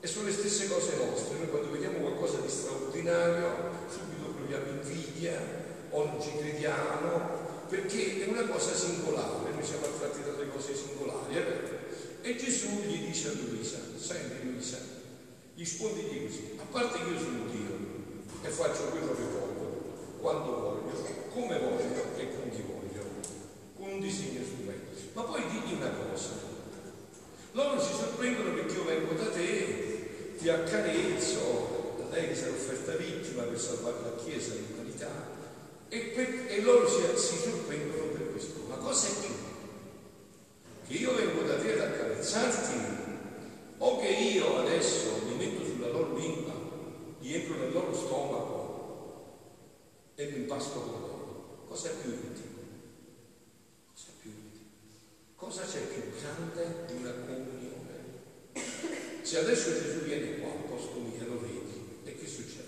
E 0.00 0.06
sono 0.06 0.26
le 0.26 0.32
stesse 0.32 0.68
cose 0.68 0.96
nostre, 0.96 1.36
noi 1.38 1.50
quando 1.50 1.70
vediamo 1.72 1.98
qualcosa 1.98 2.38
di 2.38 2.48
straordinario 2.48 3.76
subito 3.90 4.28
proviamo 4.28 4.80
invidia 4.80 5.38
o 5.90 6.04
non 6.04 6.22
ci 6.22 6.30
crediamo, 6.38 7.66
perché 7.68 8.24
è 8.24 8.28
una 8.28 8.46
cosa 8.46 8.72
singolare, 8.74 9.50
noi 9.52 9.64
siamo 9.64 9.84
attratti 9.84 10.22
dalle 10.22 10.48
cose 10.50 10.74
singolari, 10.74 11.34
vero? 11.34 11.76
E 12.22 12.36
Gesù 12.36 12.80
gli 12.86 13.06
dice 13.06 13.28
a 13.28 13.32
Luisa, 13.32 13.78
senti 13.98 14.50
Luisa, 14.50 14.78
rispondigli 15.54 16.24
così, 16.26 16.58
a 16.58 16.64
parte 16.70 17.04
che 17.04 17.10
io 17.10 17.18
sono 17.18 17.44
Dio 17.50 17.87
e 18.42 18.48
faccio 18.48 18.84
quello 18.90 19.14
che 19.14 19.22
voglio, 19.22 20.18
quando 20.20 20.50
voglio, 20.50 21.28
come 21.32 21.58
voglio 21.58 22.16
e 22.16 22.28
con 22.34 22.50
chi 22.50 22.62
voglio, 22.62 23.04
un 23.76 24.00
disegno 24.00 24.42
su 24.44 24.64
me. 24.64 24.74
Ma 25.12 25.22
poi 25.22 25.42
digli 25.48 25.74
una 25.74 25.90
cosa, 25.90 26.30
loro 27.52 27.80
si 27.80 27.92
sorprendono 27.92 28.54
perché 28.54 28.74
io 28.74 28.84
vengo 28.84 29.12
da 29.14 29.30
te, 29.30 30.36
ti 30.38 30.48
accarezzo, 30.48 32.06
lei 32.10 32.34
si 32.34 32.44
è 32.44 32.48
offerta 32.48 32.92
vittima 32.94 33.42
per 33.42 33.58
salvare 33.58 33.96
la 34.02 34.22
Chiesa, 34.22 34.54
l'umanità, 34.54 35.10
e, 35.88 35.98
per, 36.14 36.44
e 36.48 36.60
loro 36.60 36.88
si, 36.88 37.00
si 37.16 37.36
sorprendono 37.36 38.04
per 38.12 38.30
questo. 38.30 38.60
Ma 38.68 38.76
cosa 38.76 39.08
è 39.08 39.10
più? 39.20 39.34
Che 40.86 40.94
io 40.94 41.14
vengo 41.14 41.42
da 41.42 41.56
te 41.56 41.72
ad 41.72 41.80
accarezzarti 41.80 42.96
o 43.78 43.98
che 43.98 44.08
io 44.08 44.58
adesso 44.58 45.22
mi 45.26 45.34
metto 45.34 45.64
sulla 45.64 45.88
loro 45.88 46.16
lingua, 46.16 46.52
gli 47.20 47.34
entro 47.34 47.56
nel 47.56 47.72
loro 47.72 47.94
stomaco 47.94 48.48
mi 50.58 50.64
impasto 50.64 50.80
con 50.80 51.00
loro? 51.00 51.64
Cosa 51.68 51.90
più 52.02 52.10
intimo? 52.10 52.58
Cosa 53.92 54.10
più 54.20 54.30
intimo? 54.30 54.66
Cosa 55.36 55.62
c'è 55.62 55.80
più 55.86 56.02
grande 56.18 56.84
di 56.86 56.94
una 56.94 57.12
comunione? 57.12 57.86
Se 59.22 59.38
adesso 59.38 59.72
Gesù 59.72 60.00
viene 60.00 60.40
qua 60.40 60.50
posto 60.68 60.98
mio, 60.98 61.26
lo 61.26 61.40
vedi, 61.40 62.00
e 62.04 62.16
che 62.16 62.26
succede? 62.26 62.66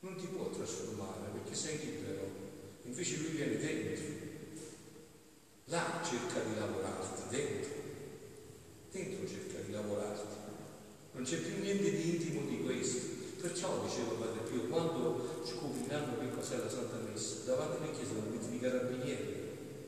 Non 0.00 0.16
ti 0.16 0.26
può 0.26 0.48
trasformare 0.48 1.30
perché 1.32 1.54
sei 1.54 1.78
libero, 1.78 2.30
invece 2.84 3.16
lui 3.18 3.30
viene 3.30 3.58
dentro. 3.58 4.04
Là 5.66 6.00
cerca 6.02 6.40
di 6.40 6.58
lavorarti, 6.58 7.22
dentro. 7.28 7.72
Dentro 8.90 9.28
cerca 9.28 9.60
di 9.60 9.72
lavorarti. 9.72 10.36
Non 11.12 11.24
c'è 11.24 11.36
più 11.38 11.60
niente 11.60 11.90
di 11.90 12.16
intimo 12.16 12.48
di 12.48 12.62
questo. 12.62 13.12
Perciò 13.44 13.84
dicevo 13.84 14.16
Padre 14.16 14.40
Pio, 14.48 14.62
quando 14.72 15.42
scopriranno 15.44 16.18
che 16.18 16.30
cos'è 16.32 16.56
la 16.56 16.70
Santa 16.70 16.96
Messa, 17.04 17.44
davanti 17.44 17.76
alle 17.76 17.92
chiese 17.92 18.14
vanno 18.16 18.40
i 18.40 18.58
carabinieri 18.58 19.36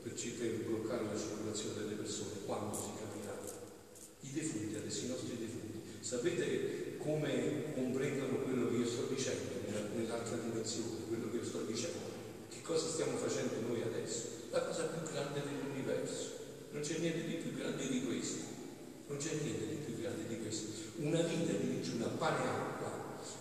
per 0.02 0.12
cercare 0.12 0.58
di 0.58 0.64
bloccare 0.68 1.04
la 1.04 1.16
circolazione 1.16 1.80
delle 1.80 1.94
persone, 1.94 2.44
quando 2.44 2.76
si 2.76 2.92
capirà. 3.00 3.32
I 4.20 4.30
defunti, 4.30 4.76
adesso 4.76 5.04
i 5.06 5.08
nostri 5.08 5.38
defunti, 5.40 6.04
sapete 6.04 6.98
come 6.98 7.72
comprendono 7.72 8.44
quello 8.44 8.68
che 8.68 8.76
io 8.76 8.86
sto 8.86 9.08
dicendo 9.08 9.48
nell'altra 9.96 10.36
dimensione, 10.36 11.08
quello 11.08 11.30
che 11.30 11.36
io 11.36 11.44
sto 11.44 11.64
dicendo? 11.64 12.12
Che 12.50 12.60
cosa 12.60 12.86
stiamo 12.86 13.16
facendo 13.16 13.54
noi 13.66 13.80
adesso? 13.80 14.50
La 14.50 14.60
cosa 14.68 14.84
più 14.84 15.00
grande 15.10 15.40
dell'universo. 15.40 16.44
Non 16.72 16.82
c'è 16.82 16.98
niente 16.98 17.24
di 17.24 17.34
più 17.36 17.56
grande 17.56 17.88
di 17.88 18.04
questo. 18.04 18.44
Non 19.08 19.16
c'è 19.16 19.32
niente 19.40 19.66
di 19.66 19.76
più 19.76 19.96
grande 19.96 20.28
di 20.28 20.40
questo. 20.42 20.92
Una 20.96 21.22
vita 21.22 21.52
di 21.52 21.80
digiuna, 21.80 22.04
pane 22.18 22.44
e 22.44 22.48
acqua 22.48 22.76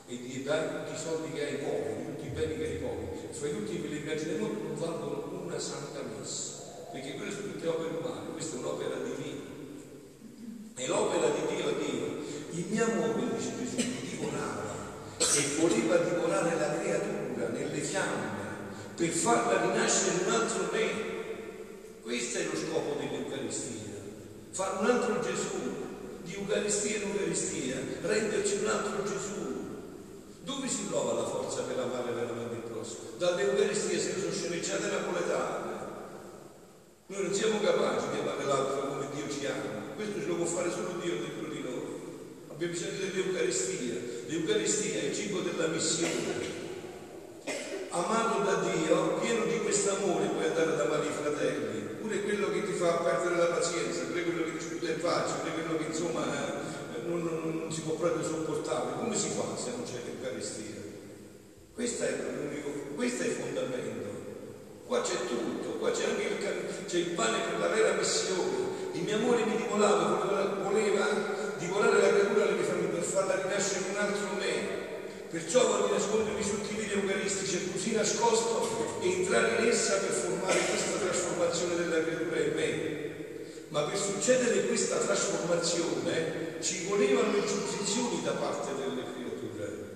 e 0.07 0.17
di 0.17 0.43
dare 0.43 0.69
tutti 0.69 0.93
i 0.93 1.01
soldi 1.01 1.31
che 1.31 1.45
hai 1.45 1.55
ai 1.55 1.63
poveri, 1.63 2.05
tutti 2.05 2.27
i 2.27 2.29
beni 2.29 2.57
che 2.57 2.63
hai 2.63 2.71
ai 2.73 2.77
poveri, 2.77 3.27
fai 3.31 3.51
tutti 3.51 3.73
i 3.73 3.79
pellegrini 3.79 4.23
del 4.23 4.39
mondo, 4.39 4.61
non 4.61 4.75
valgono 4.75 5.41
una 5.43 5.59
santa 5.59 6.01
messa, 6.03 6.87
perché 6.91 7.15
quelle 7.15 7.31
sono 7.31 7.51
tutte 7.53 7.67
opere 7.67 7.97
umane, 7.97 8.31
questa 8.31 8.55
è 8.55 8.59
un'opera 8.59 8.95
divina. 8.97 9.41
E 10.77 10.87
l'opera 10.87 11.29
di 11.29 11.55
Dio 11.55 11.69
è 11.69 11.83
Dio. 11.83 12.23
Il 12.65 12.71
mio 12.71 12.83
amore, 12.83 13.21
mi 13.21 14.07
divorava 14.09 14.73
e 15.19 15.55
voleva 15.59 15.97
divorare 15.97 16.57
la 16.57 16.79
creatura 16.79 17.49
nelle 17.49 17.79
fiamme 17.79 18.43
per 18.95 19.09
farla 19.09 19.61
rinascere 19.61 20.25
un 20.25 20.33
altro 20.33 20.69
me. 20.71 20.89
Questo 22.01 22.39
è 22.39 22.43
lo 22.45 22.57
scopo 22.57 22.97
dell'Eucaristia, 22.99 23.93
fare 24.49 24.77
un 24.79 24.85
altro 24.89 25.19
Gesù, 25.19 25.57
di 26.23 26.33
Eucaristia 26.33 26.97
in 26.97 27.01
Eucaristia, 27.03 27.75
renderci 28.01 28.57
un 28.63 28.67
altro 28.67 29.03
Gesù, 29.03 29.43
dove 30.43 30.67
si 30.67 30.87
trova 30.87 31.21
la 31.21 31.27
forza 31.27 31.61
per 31.61 31.77
amare 31.77 32.13
veramente 32.13 32.55
il 32.55 32.71
prossimo? 32.71 33.11
Dall'Eucaristia 33.19 33.99
se 33.99 34.19
sono 34.19 34.31
sceneggiate 34.31 34.89
napoletane. 34.89 35.73
Noi 37.07 37.21
non 37.21 37.33
siamo 37.33 37.59
capaci 37.61 38.05
di 38.11 38.19
amare 38.19 38.43
l'altro 38.43 38.87
come 38.87 39.07
Dio 39.13 39.29
ci 39.29 39.45
ama. 39.45 39.93
Questo 39.95 40.19
ce 40.19 40.25
lo 40.25 40.35
può 40.35 40.45
fare 40.45 40.71
solo 40.71 40.97
Dio 40.99 41.13
dentro. 41.13 41.44
Abbiamo 42.55 42.71
bisogno 42.71 42.99
dell'Eucaristia. 42.99 43.95
L'Eucaristia 44.27 45.01
è 45.01 45.03
il 45.07 45.13
cibo 45.13 45.41
della 45.41 45.67
missione. 45.67 46.63
Amato 47.89 48.43
da 48.43 48.63
Dio, 48.63 49.19
pieno 49.19 49.43
di 49.43 49.59
questo 49.59 49.97
amore, 49.97 50.27
puoi 50.27 50.45
andare 50.45 50.71
ad 50.71 50.79
amare 50.79 51.05
i 51.05 51.11
fratelli. 51.11 51.79
Pure 51.99 52.21
quello 52.21 52.51
che 52.51 52.63
ti 52.63 52.71
fa 52.71 52.93
perdere 53.03 53.35
la 53.35 53.55
pazienza, 53.55 54.03
pure 54.03 54.23
quello 54.23 54.43
che 54.45 54.57
ti 54.57 54.63
sputa 54.63 54.89
in 54.89 54.99
faccia, 54.99 55.33
pure 55.33 55.51
quello 55.51 55.77
che 55.77 55.83
insomma 55.89 56.23
non, 57.05 57.23
non, 57.23 57.59
non, 57.59 57.71
si 57.73 57.81
può 57.81 57.95
proprio 57.95 58.23
sopportare. 58.23 58.99
Come 58.99 59.17
si 59.17 59.29
fa 59.35 59.43
se 59.61 59.71
non 59.71 59.83
c'è 59.83 59.99
l'Eucaristia? 60.05 60.79
Questo 61.73 62.03
è, 62.05 62.15
questo 62.95 63.23
è 63.23 63.25
il 63.25 63.33
fondamento. 63.33 64.09
Qua 64.87 65.01
c'è 65.01 65.17
tutto, 65.27 65.71
qua 65.77 65.91
c'è 65.91 66.05
anche 66.05 66.23
il, 66.23 66.85
c'è 66.85 66.97
il 66.99 67.09
pane 67.09 67.37
per 67.49 67.59
la 67.59 67.67
vera 67.67 67.95
missione. 67.95 68.63
Il 68.93 69.01
mio 69.01 69.15
amore 69.17 69.43
mi 69.43 69.57
divorava, 69.57 70.61
voleva 70.63 71.34
di 71.57 71.67
volare 71.67 72.01
la 72.01 72.09
creatura 72.09 72.43
alle 72.43 72.53
mie 72.53 72.63
famiglie 72.63 72.87
per 72.87 73.03
farla 73.03 73.41
rinascere 73.41 73.85
un 73.89 73.97
altro 73.97 74.27
me. 74.37 74.83
Perciò 75.29 75.67
voglio 75.67 75.93
nascondermi 75.93 76.43
sotto 76.43 76.71
i 76.71 76.75
video 76.75 76.99
eucaristici 76.99 77.55
e 77.55 77.71
così 77.71 77.91
nascosto 77.93 78.99
e 79.01 79.11
entrare 79.11 79.55
in 79.59 79.67
essa 79.67 79.97
per 79.97 80.11
formare 80.11 80.59
questa 80.59 80.97
trasformazione 80.99 81.75
della 81.75 82.03
creatura 82.03 82.39
in 82.39 82.53
me. 82.55 83.13
Ma 83.69 83.81
per 83.83 83.97
succedere 83.97 84.67
questa 84.67 84.97
trasformazione 84.97 86.55
ci 86.61 86.85
volevano 86.87 87.31
le 87.31 87.39
ingiunzioni 87.39 88.21
da 88.23 88.31
parte 88.31 88.71
delle 88.75 89.03
creature. 89.03 89.93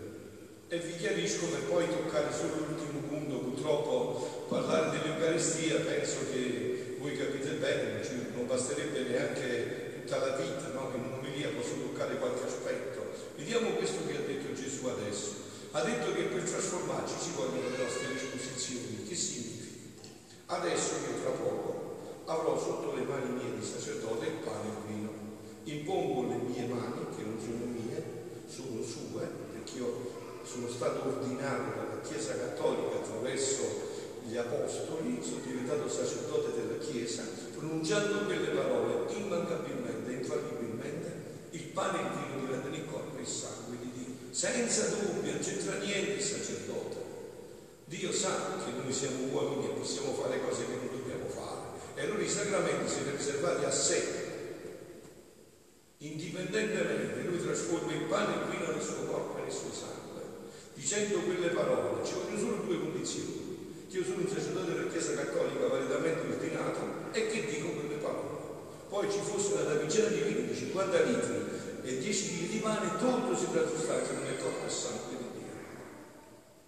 E 0.68 0.78
vi 0.78 0.96
chiarisco 0.98 1.46
per 1.46 1.64
poi 1.64 1.88
toccare 1.88 2.28
solo 2.32 2.66
l'ultimo 2.68 3.00
punto, 3.08 3.38
purtroppo 3.38 4.46
parlare 4.50 4.92
dell'Eucaristia 4.92 5.80
penso 5.80 6.18
che 6.32 6.96
voi 7.00 7.18
capite 7.18 7.52
bene, 7.54 8.02
non 8.36 8.46
basterebbe 8.46 9.02
neanche 9.10 10.04
tutta 10.04 10.18
la 10.18 10.36
vita, 10.36 10.72
no? 10.74 11.09
In 11.30 11.36
un'omelia 11.36 11.50
posso 11.50 11.74
toccare 11.76 12.18
qualche 12.18 12.46
aspetto. 12.46 13.06
Vediamo 13.36 13.70
questo 13.72 14.06
che 14.08 14.18
ha 14.18 14.22
detto 14.22 14.54
Gesù 14.54 14.88
adesso. 14.88 15.48
Ha 15.72 15.84
detto 15.84 16.14
che 16.14 16.24
per 16.24 16.42
trasformarci 16.42 17.14
ci 17.22 17.32
vogliono 17.36 17.70
le 17.70 17.84
nostre 17.84 18.14
disposizioni. 18.14 19.04
Che 19.08 19.16
significa? 19.16 20.08
Adesso 20.48 20.94
io 21.06 21.22
tra 21.22 21.32
poco 21.32 22.24
avrò 22.26 22.58
sotto 22.58 22.96
le 22.96 23.04
mani 23.04 23.30
mie 23.34 23.60
di 23.60 23.66
sacerdote 23.66 24.26
il 24.26 24.42
pane 24.44 24.66
e 24.66 24.70
il 24.70 24.96
vino. 24.96 25.10
Impongo 25.64 26.28
le 26.28 26.38
mie 26.38 26.66
mani, 26.66 27.06
che 27.16 27.24
non 27.24 27.38
sono 27.40 27.66
mie, 27.70 28.04
sono 28.48 28.82
sue, 28.82 29.28
perché 29.54 29.78
io 29.78 30.18
sono 30.44 30.68
stato 30.68 31.08
ordinato 31.08 31.78
dalla 31.78 32.02
Chiesa 32.02 32.34
Cattolica 32.38 32.98
attraverso 32.98 33.88
gli 34.26 34.36
apostoli, 34.36 35.20
sono 35.22 35.42
diventato 35.46 35.88
sacerdote 35.88 36.54
della 36.54 36.78
Chiesa, 36.80 37.24
pronunciando 37.56 38.26
quelle 38.26 38.48
parole 38.48 39.12
immancabilmente, 39.14 40.12
infallibilmente, 40.12 40.59
il 40.59 40.59
pane 41.80 42.00
e 42.00 42.10
vino 42.12 42.40
diventano 42.44 42.76
il 42.76 42.86
corpo 42.92 43.18
e 43.18 43.22
il 43.22 43.28
sangue 43.28 43.78
di 43.80 43.92
Dio. 43.96 44.34
Senza 44.36 44.88
dubbio, 44.90 45.32
non 45.32 45.40
c'entra 45.40 45.80
niente 45.80 46.20
il 46.20 46.22
sacerdote. 46.22 46.98
Dio 47.86 48.12
sa 48.12 48.60
che 48.66 48.72
noi 48.84 48.92
siamo 48.92 49.32
uomini 49.32 49.66
e 49.66 49.80
possiamo 49.80 50.14
fare 50.14 50.42
cose 50.42 50.66
che 50.66 50.76
non 50.76 50.90
dobbiamo 50.92 51.30
fare. 51.30 51.80
E 51.96 52.02
allora 52.04 52.22
i 52.22 52.30
sacramenti 52.30 52.92
sono 52.92 53.16
riservati 53.16 53.64
a 53.64 53.72
sé. 53.72 54.28
Indipendentemente, 56.00 57.24
lui 57.24 57.42
trasforma 57.42 57.94
il 57.94 58.04
pane 58.04 58.36
il 58.36 58.50
vino 58.52 58.72
nel 58.72 58.82
suo 58.82 59.06
corpo 59.08 59.40
e 59.40 59.42
nel 59.44 59.52
suo 59.52 59.72
sangue. 59.72 60.22
Dicendo 60.74 61.20
quelle 61.20 61.48
parole, 61.48 62.06
ci 62.06 62.14
vogliono 62.14 62.40
solo 62.40 62.64
due 62.64 62.80
condizioni 62.80 63.48
che 63.90 63.98
io 63.98 64.04
sono 64.04 64.22
un 64.22 64.28
sacerdote 64.28 64.74
della 64.74 64.92
Chiesa 64.92 65.16
Cattolica 65.16 65.68
validamente 65.68 66.28
ordinato 66.28 66.80
e 67.12 67.28
che 67.28 67.46
dico 67.50 67.70
quelle 67.70 67.96
parole. 67.96 68.38
Poi 68.88 69.12
ci 69.12 69.20
fosse 69.20 69.54
una 69.54 69.64
damigella 69.64 70.10
di 70.10 70.22
vino 70.22 70.42
di 70.42 70.56
50 70.56 71.02
litri 71.02 71.40
10 71.40 71.40
kg 71.40 71.49
di 73.10 73.22
pane, 73.22 73.22
tutto 73.22 73.38
si 73.38 73.52
trasforma 73.52 74.22
nel 74.24 74.38
corpo 74.38 74.66
e 74.66 74.70
sangue 74.70 75.18
di 75.18 75.40
Dio. 75.40 75.54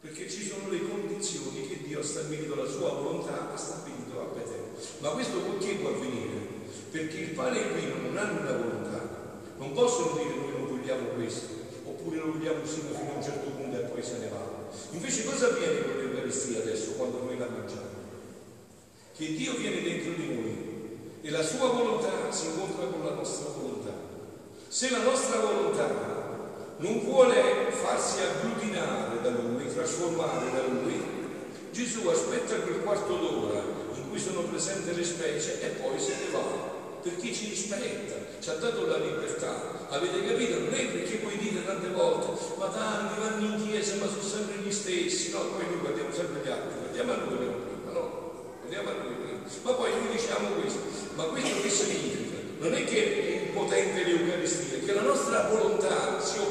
Perché 0.01 0.29
ci 0.29 0.48
sono 0.48 0.69
le 0.69 0.81
condizioni 0.88 1.67
che 1.67 1.83
Dio 1.83 2.00
ha 2.00 2.03
stabilito, 2.03 2.55
la 2.55 2.69
sua 2.69 2.89
volontà 2.89 3.51
ha 3.53 3.57
stabilito 3.57 4.19
a 4.19 4.33
Betel. 4.33 4.65
Ma 5.00 5.10
questo 5.10 5.38
perché 5.39 5.75
può 5.75 5.89
avvenire? 5.89 6.60
Perché 6.91 7.17
il 7.17 7.29
pane 7.29 7.60
e 7.60 7.67
il 7.67 7.74
vino 7.74 7.95
non 8.01 8.17
hanno 8.17 8.41
una 8.41 8.51
volontà, 8.51 9.39
non 9.57 9.74
possono 9.74 10.17
dire 10.17 10.36
noi 10.36 10.51
non 10.51 10.67
vogliamo 10.67 11.07
questo, 11.10 11.53
oppure 11.86 12.17
lo 12.17 12.31
vogliamo 12.31 12.65
sino 12.65 12.89
fino 12.93 13.12
a 13.13 13.15
un 13.15 13.24
certo 13.24 13.50
punto 13.51 13.77
e 13.77 13.83
poi 13.83 14.03
se 14.03 14.17
ne 14.17 14.29
va. 14.29 14.69
Invece 14.91 15.25
cosa 15.25 15.48
avviene 15.48 15.83
con 15.83 15.98
l'Eucaristia 15.98 16.60
adesso 16.60 16.91
quando 16.91 17.24
noi 17.24 17.38
la 17.38 17.48
mangiamo? 17.48 18.00
Che 19.15 19.33
Dio 19.33 19.55
viene 19.55 19.81
dentro 19.81 20.12
di 20.13 20.27
noi 20.27 20.69
e 21.21 21.29
la 21.29 21.43
sua 21.43 21.69
volontà 21.69 22.31
si 22.31 22.48
incontra 22.48 22.86
con 22.86 23.05
la 23.05 23.13
nostra 23.13 23.50
volontà. 23.51 23.93
Se 24.67 24.89
la 24.89 25.03
nostra 25.03 25.39
volontà 25.39 26.21
non 26.82 27.00
vuole 27.02 27.72
farsi 27.72 28.18
agglutinare 28.22 29.22
da 29.22 29.30
Lui, 29.30 29.74
trasformare 29.74 30.52
da 30.52 30.64
Lui, 30.68 31.02
Gesù 31.72 32.08
aspetta 32.08 32.56
quel 32.56 32.82
quarto 32.82 33.16
d'ora 33.16 33.64
in 33.96 34.10
cui 34.10 34.20
sono 34.20 34.42
presenti 34.42 34.94
le 34.94 35.04
specie 35.04 35.62
e 35.62 35.67
poi 35.80 36.00
se 36.00 36.13
ne 36.20 36.32
va 36.32 36.80
perché 37.02 37.34
ci 37.34 37.50
rispetta, 37.50 38.15
ci 38.39 38.50
ha 38.50 38.54
dato 38.54 38.86
la 38.86 38.98
libertà. 38.98 39.88
Avete 39.89 40.26
capito? 40.26 40.60
Non 40.60 40.74
è 40.74 40.86
perché 40.86 41.20
voi 41.24 41.38
dite 41.38 41.65
tante 41.65 41.89
volte, 41.89 42.39
ma 42.58 42.67
tanti 42.67 43.20
vanno 43.20 43.56
in 43.56 43.67
chiesa, 43.67 43.96
ma 43.96 44.08
sono 44.08 44.22
sempre 44.22 44.58
gli 44.58 44.72
stessi, 44.72 45.32
no? 45.32 45.39
Poi 45.39 45.65
noi 45.65 45.80
guardiamo 45.80 46.13
sempre 46.13 46.41
gli 46.44 46.50
altri, 46.50 46.80
guardiamo 46.80 47.12
a 47.12 47.15
noi 47.15 47.36
prima, 47.38 47.54
no? 47.91 48.32
Guardiamo 48.60 48.89
a 48.89 48.94
noi 48.94 49.13
prima. 49.15 49.39
Ma 49.63 49.72
poi 49.72 49.91
noi 49.91 50.15
diciamo 50.15 50.50
questo, 50.62 50.80
ma 51.15 51.24
questo 51.24 51.62
che 51.62 51.70
significa? 51.70 52.38
Non 52.60 52.74
è 52.74 52.84
che 52.86 53.00
è 53.02 53.48
impotente 53.48 54.04
l'Eucaristia, 54.04 54.80
che 54.86 54.94
la 54.94 55.02
nostra 55.02 55.48
volontà 55.50 56.22
si 56.22 56.38
oppone 56.38 56.51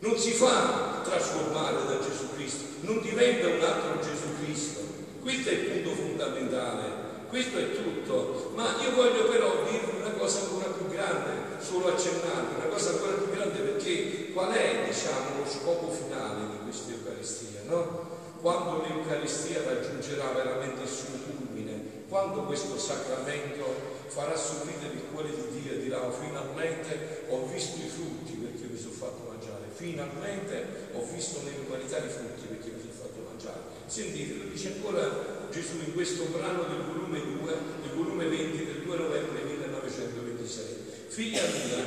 Non 0.00 0.16
si 0.16 0.32
fa 0.32 1.00
trasformare 1.02 1.86
da 1.86 1.98
Gesù 1.98 2.34
Cristo, 2.34 2.64
non 2.80 3.00
diventa 3.00 3.48
un 3.48 3.62
altro 3.62 4.00
Gesù 4.00 4.42
Cristo. 4.42 4.80
Questo 5.20 5.48
è 5.48 5.52
il 5.52 5.66
punto 5.70 5.90
fondamentale 5.94 7.06
questo 7.28 7.58
è 7.58 7.72
tutto, 7.74 8.52
ma 8.54 8.80
io 8.80 8.94
voglio 8.94 9.28
però 9.28 9.62
dirvi 9.70 10.00
una 10.00 10.12
cosa 10.12 10.40
ancora 10.40 10.68
più 10.70 10.88
grande, 10.88 11.60
solo 11.62 11.88
accennare, 11.88 12.56
una 12.56 12.72
cosa 12.72 12.90
ancora 12.92 13.12
più 13.12 13.30
grande 13.30 13.58
perché 13.58 14.32
qual 14.32 14.50
è 14.50 14.86
diciamo, 14.86 15.36
lo 15.36 15.46
scopo 15.46 15.90
finale 15.90 16.48
di 16.52 16.58
questa 16.64 16.92
Eucaristia? 16.92 17.60
No? 17.66 18.16
Quando 18.40 18.82
l'Eucaristia 18.82 19.62
raggiungerà 19.62 20.30
veramente 20.32 20.84
il 20.84 20.88
suo 20.88 21.18
culmine, 21.28 22.06
quando 22.08 22.44
questo 22.44 22.78
sacramento 22.78 23.76
farà 24.06 24.34
sorridere 24.34 24.94
il 24.94 25.04
cuore 25.12 25.28
di 25.28 25.60
Dio 25.60 25.72
e 25.72 25.82
dirà 25.82 26.10
finalmente 26.10 27.26
ho 27.28 27.44
visto 27.52 27.76
i 27.76 27.90
frutti 27.90 28.32
perché 28.40 28.72
mi 28.72 28.78
sono 28.78 28.94
fatto 28.94 29.28
mangiare, 29.28 29.37
finalmente 29.78 30.90
ho 30.92 31.06
visto 31.14 31.40
nell'umanità 31.42 31.98
i 31.98 32.10
frutti 32.10 32.46
perché 32.50 32.70
mi 32.74 32.82
sono 32.82 32.98
fatto 32.98 33.22
mangiare. 33.30 33.60
Sentite, 33.86 34.34
lo 34.34 34.50
dice 34.50 34.74
ancora 34.74 35.46
Gesù 35.52 35.78
in 35.86 35.94
questo 35.94 36.24
brano 36.34 36.64
del 36.64 36.82
volume 36.82 37.22
2, 37.22 37.54
del 37.82 37.94
volume 37.94 38.26
20 38.26 38.64
del 38.64 38.82
2 38.82 38.96
novembre 38.96 39.42
1926. 39.44 40.64
Figlia 41.06 41.42
mia, 41.46 41.84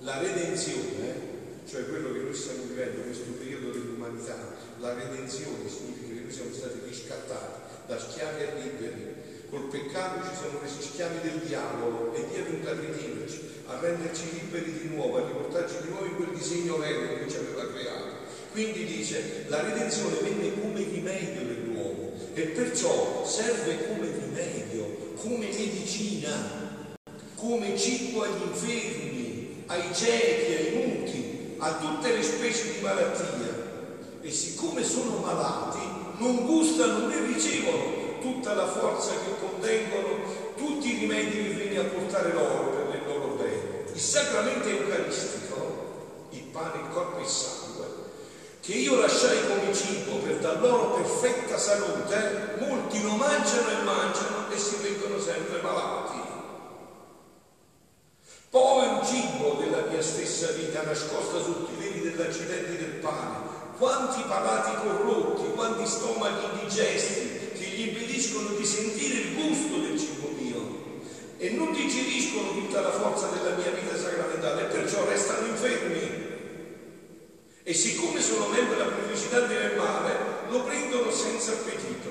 la 0.00 0.18
redenzione, 0.20 1.64
cioè 1.66 1.88
quello 1.88 2.12
che 2.12 2.18
noi 2.20 2.34
stiamo 2.34 2.64
vivendo, 2.64 3.00
questo 3.00 3.30
periodo 3.40 3.70
dell'umanità, 3.70 4.54
la 4.78 4.92
redenzione 4.92 5.68
significa 5.68 6.14
che 6.14 6.20
noi 6.20 6.32
siamo 6.32 6.52
stati 6.52 6.78
riscattati 6.86 7.60
da 7.86 7.98
schiavi 7.98 8.42
e 8.42 8.60
liberi. 8.60 9.11
Col 9.52 9.68
peccato 9.68 10.26
ci 10.26 10.34
siamo 10.34 10.60
resi 10.62 10.80
schiavi 10.80 11.28
del 11.28 11.42
diavolo 11.46 12.14
e 12.14 12.24
Dio 12.26 12.38
è 12.38 12.42
venuto 12.42 12.70
a 12.70 12.72
redimerci, 12.72 13.38
a 13.66 13.78
renderci 13.78 14.40
liberi 14.40 14.72
di 14.80 14.94
nuovo, 14.94 15.18
a 15.18 15.26
riportarci 15.26 15.74
di 15.82 15.88
nuovo 15.90 16.06
in 16.06 16.16
quel 16.16 16.30
disegno 16.30 16.78
vero 16.78 17.18
che 17.18 17.28
ci 17.28 17.36
aveva 17.36 17.70
creato. 17.70 18.16
Quindi 18.50 18.86
dice, 18.86 19.44
la 19.48 19.60
redenzione 19.60 20.16
venne 20.22 20.58
come 20.58 20.82
rimedio 20.82 21.44
dell'uomo 21.44 22.12
e 22.32 22.40
perciò 22.44 23.26
serve 23.26 23.88
come 23.88 24.06
rimedio, 24.06 25.12
come 25.16 25.48
medicina, 25.48 26.96
come 27.34 27.76
cibo 27.76 28.22
agli 28.22 28.42
infermi, 28.48 29.64
ai 29.66 29.94
ciechi, 29.94 30.54
ai 30.54 30.74
muti, 30.76 31.56
a 31.58 31.74
tutte 31.74 32.10
le 32.10 32.22
specie 32.22 32.72
di 32.72 32.80
malattia. 32.80 33.60
E 34.22 34.30
siccome 34.30 34.82
sono 34.82 35.18
malati, 35.18 35.80
non 36.16 36.46
gustano 36.46 37.06
né 37.06 37.26
ricevono 37.26 38.01
tutta 38.22 38.54
la 38.54 38.66
forza 38.66 39.10
che 39.10 39.38
contengono 39.38 40.52
tutti 40.56 40.94
i 40.94 40.98
rimedi 41.00 41.42
che 41.42 41.48
viene 41.50 41.78
a 41.80 41.90
portare 41.90 42.32
loro 42.32 42.70
per 42.70 42.86
le 42.88 43.02
loro 43.06 43.34
bene. 43.34 43.84
Il 43.92 44.00
sacramento 44.00 44.68
eucaristico, 44.68 46.28
il 46.30 46.42
pane, 46.44 46.80
il 46.80 46.88
corpo 46.92 47.18
e 47.18 47.22
il 47.22 47.28
sangue, 47.28 47.86
che 48.60 48.72
io 48.72 48.98
lasciai 48.98 49.46
come 49.48 49.74
cibo 49.74 50.16
per 50.18 50.36
dar 50.36 50.60
loro 50.60 50.94
perfetta 50.94 51.58
salute, 51.58 52.56
molti 52.60 53.02
lo 53.02 53.16
mangiano 53.16 53.68
e 53.68 53.82
mangiano 53.82 54.50
e 54.50 54.56
si 54.56 54.76
vengono 54.76 55.18
sempre 55.18 55.60
malati. 55.60 56.20
Povero 58.48 59.04
cibo 59.04 59.56
della 59.58 59.86
mia 59.88 60.02
stessa 60.02 60.48
vita 60.52 60.82
nascosta 60.82 61.38
sotto 61.40 61.70
i 61.72 61.76
veli 61.76 62.00
dell'accidente 62.02 62.76
del 62.76 63.00
pane, 63.00 63.36
quanti 63.78 64.22
palati 64.28 64.86
corrotti, 64.86 65.52
quanti 65.54 65.86
stomaci 65.86 66.44
indigesti 66.52 67.21
impediscono 68.22 68.56
di 68.56 68.64
sentire 68.64 69.14
il 69.14 69.34
gusto 69.34 69.78
del 69.78 69.98
cibo 69.98 70.28
mio 70.38 71.00
e 71.38 71.50
non 71.50 71.72
digeriscono 71.72 72.52
tutta 72.52 72.80
la 72.80 72.92
forza 72.92 73.26
della 73.28 73.56
mia 73.56 73.70
vita 73.70 73.96
sacramentale 73.96 74.62
e 74.62 74.64
perciò 74.66 75.04
restano 75.08 75.48
infermi 75.48 76.30
e 77.64 77.74
siccome 77.74 78.20
sono 78.20 78.46
membro 78.46 78.76
della 78.76 78.90
pubblicità 78.90 79.40
del 79.40 79.76
male, 79.76 80.14
lo 80.48 80.62
prendono 80.62 81.10
senza 81.10 81.52
appetito. 81.52 82.10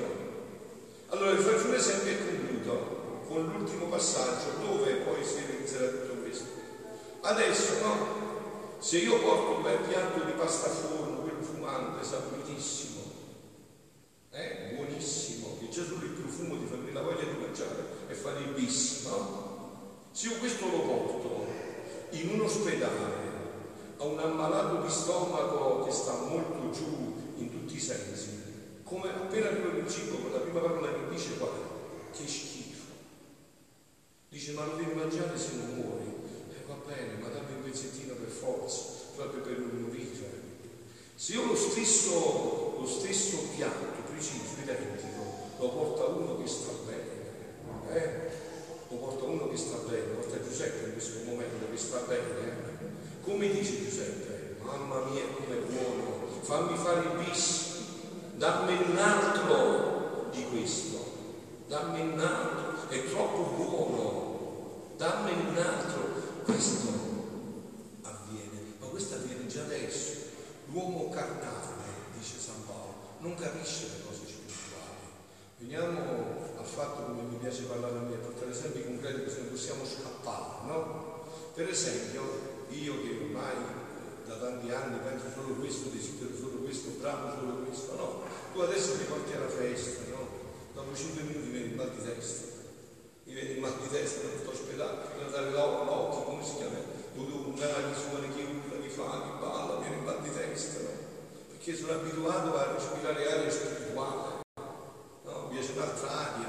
Allora 1.08 1.32
vi 1.32 1.44
faccio 1.44 1.68
un 1.68 1.76
esempio 1.76 2.12
e 2.12 2.18
concludo 2.18 3.24
con 3.28 3.46
l'ultimo 3.46 3.86
passaggio 3.86 4.60
dove 4.62 4.92
poi 4.96 5.24
si 5.24 5.36
realizzerà 5.46 5.88
tutto 5.88 6.22
questo. 6.22 6.46
Adesso, 7.22 7.74
no? 7.82 8.20
Se 8.80 8.98
io 8.98 9.20
porto 9.20 9.58
un 9.58 9.62
bel 9.62 9.80
piatto 9.88 10.24
di 10.24 10.32
pasta 10.32 10.70
forno, 10.70 11.22
quello 11.22 11.42
fumante, 11.42 12.04
saporitissimo, 12.04 12.92
eh, 14.34 14.72
buonissimo, 14.76 15.58
che 15.60 15.68
già 15.68 15.84
solo 15.84 16.06
il 16.06 16.12
profumo 16.12 16.58
ti 16.58 16.66
fa 16.66 16.76
venire 16.76 16.91
la 17.02 17.08
voglia 17.08 17.24
di 17.24 17.40
mangiare 17.40 17.84
e 18.08 18.14
fare 18.14 18.40
il 18.40 18.52
bis, 18.54 19.06
no? 19.06 19.50
Se 20.12 20.28
io 20.28 20.38
questo 20.38 20.66
lo 20.70 20.82
porto 20.82 21.46
in 22.12 22.30
un 22.30 22.42
ospedale 22.42 23.30
a 23.98 24.04
un 24.04 24.20
ammalato 24.20 24.86
di 24.86 24.92
stomaco 24.92 25.84
che 25.84 25.92
sta 25.92 26.14
molto 26.14 26.70
giù 26.72 27.34
in 27.38 27.50
tutti 27.50 27.76
i 27.76 27.80
sensi, 27.80 28.30
come 28.84 29.10
appena 29.10 29.48
arriva 29.48 29.78
il 29.78 29.90
cibo, 29.90 30.18
con 30.18 30.32
la 30.32 30.40
prima 30.40 30.60
parola 30.60 30.92
che 30.92 31.10
dice 31.10 31.38
è? 31.40 32.16
Che 32.16 32.28
schifo. 32.28 32.92
Dice 34.30 34.52
ma 34.52 34.66
lo 34.66 34.76
devi 34.76 34.94
mangiare 34.94 35.38
se 35.38 35.56
non 35.56 35.76
muori. 35.76 36.06
Eh, 36.52 36.66
va 36.68 36.76
bene, 36.86 37.18
ma 37.22 37.30
dammi 37.30 37.56
un 37.56 37.64
pezzettino 37.64 38.14
per 38.16 38.30
forza, 38.30 38.82
proprio 39.16 39.42
per 39.42 39.60
non 39.60 39.82
morire. 39.82 40.10
Se 41.16 41.34
io 41.34 41.46
lo 41.46 41.56
stesso, 41.56 42.78
lo 42.80 42.88
stesso 42.88 43.38
piatto 43.56 43.92
sto 44.22 44.62
identico, 44.62 45.11
lo 45.62 45.70
porta 45.70 46.06
uno 46.06 46.42
che 46.42 46.48
sta 46.48 46.72
bene, 46.88 47.94
eh? 47.94 48.32
lo 48.90 48.98
porta 48.98 49.26
uno 49.26 49.48
che 49.48 49.58
sta 49.58 49.78
bene, 49.88 50.08
lo 50.08 50.14
porta 50.16 50.42
Giuseppe 50.42 50.88
in 50.88 50.94
questo 50.94 51.20
momento 51.24 51.70
che 51.70 51.78
sta 51.78 52.00
bene. 52.08 52.40
Eh? 52.40 52.52
Come 53.24 53.48
dice 53.52 53.84
Giuseppe? 53.84 54.56
Mamma 54.64 55.06
mia 55.06 55.22
come 55.36 55.58
buono, 55.58 56.26
fammi 56.42 56.76
fare 56.76 57.02
il 57.02 57.24
bis, 57.24 57.78
dammi 58.38 58.74
un 58.90 58.98
altro 58.98 60.30
di 60.32 60.44
questo, 60.50 60.98
dammi 61.68 62.02
un 62.12 62.20
altro, 62.20 62.90
è 62.90 63.04
troppo 63.08 63.44
buono, 63.56 64.96
dammi 64.98 65.32
un 65.32 65.58
altro. 65.58 66.10
Questo 66.44 66.90
avviene, 68.02 68.78
ma 68.80 68.88
questo 68.88 69.14
avviene 69.14 69.46
già 69.46 69.62
adesso. 69.62 70.10
L'uomo 70.72 71.10
carnale, 71.10 71.76
dice 72.18 72.40
San 72.40 72.66
Paolo, 72.66 72.96
non 73.20 73.36
capisce 73.36 73.84
le 73.84 74.04
cose. 74.06 74.41
Veniamo 75.62 76.58
al 76.58 76.66
fatto, 76.66 77.04
come 77.04 77.22
mi 77.22 77.38
piace 77.38 77.64
parlare 77.64 77.96
a 77.96 78.02
me, 78.02 78.16
portare 78.18 78.50
esempi 78.50 78.84
concreti 78.84 79.24
così 79.24 79.38
non 79.42 79.50
possiamo 79.52 79.86
scappare, 79.86 80.66
no? 80.66 81.24
Per 81.54 81.70
esempio, 81.70 82.22
io 82.70 82.94
che 83.02 83.18
ormai 83.22 83.56
da 84.26 84.36
tanti 84.36 84.72
anni 84.72 84.98
penso 85.06 85.30
solo 85.32 85.54
questo, 85.62 85.90
desidero 85.90 86.36
solo 86.36 86.66
questo, 86.66 86.98
bravo 87.00 87.30
solo 87.38 87.54
questo, 87.64 87.96
no? 87.96 88.22
Tu 88.54 88.60
adesso 88.60 88.98
ti 88.98 89.04
porti 89.04 89.34
alla 89.34 89.48
festa, 89.48 90.02
no? 90.10 90.28
Dopo 90.74 90.96
5 90.96 91.24
minuti 91.24 91.50
vieni 91.50 91.70
in 91.70 91.76
mal 91.76 91.92
di 91.92 92.04
testa, 92.04 92.48
mi 93.26 93.34
viene 93.34 93.50
in 93.52 93.60
mal 93.62 93.74
di 93.80 93.88
testa, 93.88 94.28
non 94.28 94.40
sto 94.42 94.50
ospedale, 94.50 94.98
mi 95.14 95.20
guardare 95.22 95.52
l'occhio, 95.52 96.24
come 96.24 96.44
si 96.44 96.56
chiama? 96.56 96.80
Un 97.14 97.54
cane 97.54 97.94
suona 97.94 98.28
chi 98.34 98.42
urla, 98.42 98.82
chi 98.82 98.90
fa, 98.90 99.22
chi 99.22 99.40
balla, 99.40 99.80
viene 99.80 99.98
in 99.98 100.04
mal 100.04 100.22
di 100.22 100.34
testa, 100.34 100.82
no? 100.82 100.90
Perché 101.50 101.76
sono 101.76 101.94
abituato 101.94 102.58
a 102.58 102.74
respirare 102.74 103.32
aria 103.32 103.52
spirituale, 103.52 104.41
Mi 105.62 105.68
piace 105.68 105.80
un'altra 105.80 106.10
aria, 106.10 106.48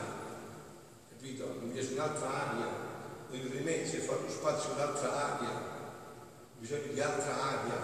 capito? 1.11 1.45
Mi 1.61 1.73
piace 1.73 1.93
un'altra 1.93 2.29
aria, 2.49 2.67
dentro 3.29 3.51
di 3.51 3.63
me 3.63 3.87
si 3.87 3.97
è 3.97 4.01
fatto 4.01 4.27
spazio 4.31 4.73
un'altra 4.73 5.37
aria, 5.37 5.51
bisogno 6.57 6.93
di 6.95 6.99
altra 6.99 7.43
aria, 7.43 7.75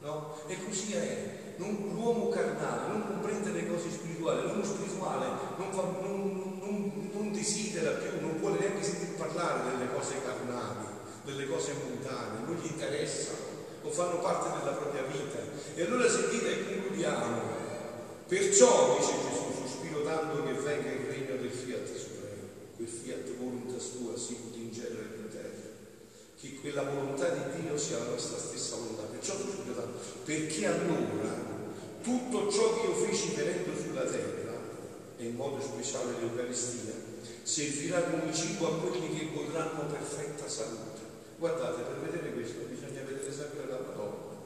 no? 0.00 0.38
E 0.46 0.64
così 0.64 0.94
è. 0.94 1.40
Non, 1.58 1.90
l'uomo 1.92 2.30
carnale 2.30 2.88
non 2.88 3.06
comprende 3.08 3.50
le 3.50 3.68
cose 3.68 3.90
spirituali, 3.90 4.40
l'uomo 4.40 4.64
spirituale 4.64 5.26
non, 5.58 5.70
fa, 5.70 5.82
non, 5.82 6.58
non, 6.62 7.10
non, 7.12 7.32
desidera 7.32 7.90
più, 7.90 8.22
non 8.22 8.38
vuole 8.38 8.58
neanche 8.58 8.82
sentire 8.82 9.18
parlare 9.18 9.76
delle 9.76 9.92
cose 9.92 10.14
carnali, 10.24 10.86
delle 11.24 11.46
cose 11.46 11.74
mondane, 11.74 12.38
non 12.46 12.56
gli 12.56 12.68
interessano, 12.68 13.36
non 13.82 13.92
fanno 13.92 14.18
parte 14.20 14.48
della 14.58 14.76
propria 14.76 15.02
vita. 15.02 15.40
E 15.74 15.82
allora 15.84 16.08
sentite 16.08 16.58
e 16.58 16.74
concludiamo. 16.74 17.60
Perciò, 18.26 18.96
dice 18.98 19.12
Gesù, 19.28 19.51
tanto 20.12 20.44
che 20.44 20.52
venga 20.52 20.90
il 20.90 21.06
regno 21.06 21.36
del 21.40 21.50
fiat 21.50 21.88
supremo, 21.96 22.48
quel 22.76 22.88
fiat 22.88 23.34
voluntas 23.36 23.92
tua, 23.92 24.16
sicut 24.16 24.54
in 24.56 24.72
cielo 24.72 25.00
in 25.00 25.28
terra 25.30 25.70
che 26.38 26.54
quella 26.60 26.82
volontà 26.82 27.28
di 27.30 27.62
Dio 27.62 27.78
sia 27.78 27.98
la 27.98 28.10
nostra 28.10 28.36
stessa 28.36 28.76
volontà. 28.76 29.02
Perciò 29.04 29.34
perché 30.24 30.66
allora 30.66 31.50
tutto 32.02 32.50
ciò 32.50 32.80
che 32.80 32.86
io 32.88 32.94
feci 32.94 33.34
venendo 33.36 33.70
sulla 33.80 34.02
terra, 34.02 34.60
e 35.16 35.24
in 35.24 35.36
modo 35.36 35.62
speciale 35.62 36.18
l'Eucaristia, 36.18 36.92
servirà 37.44 38.02
come 38.02 38.34
cibo 38.34 38.66
a 38.66 38.78
quelli 38.80 39.16
che 39.16 39.28
godranno 39.32 39.86
perfetta 39.86 40.48
salute. 40.48 41.00
Guardate, 41.38 41.82
per 41.82 42.10
vedere 42.10 42.32
questo 42.32 42.66
bisogna 42.68 43.02
vedere 43.02 43.32
sempre 43.32 43.68
la 43.68 43.78
Madonna. 43.78 44.40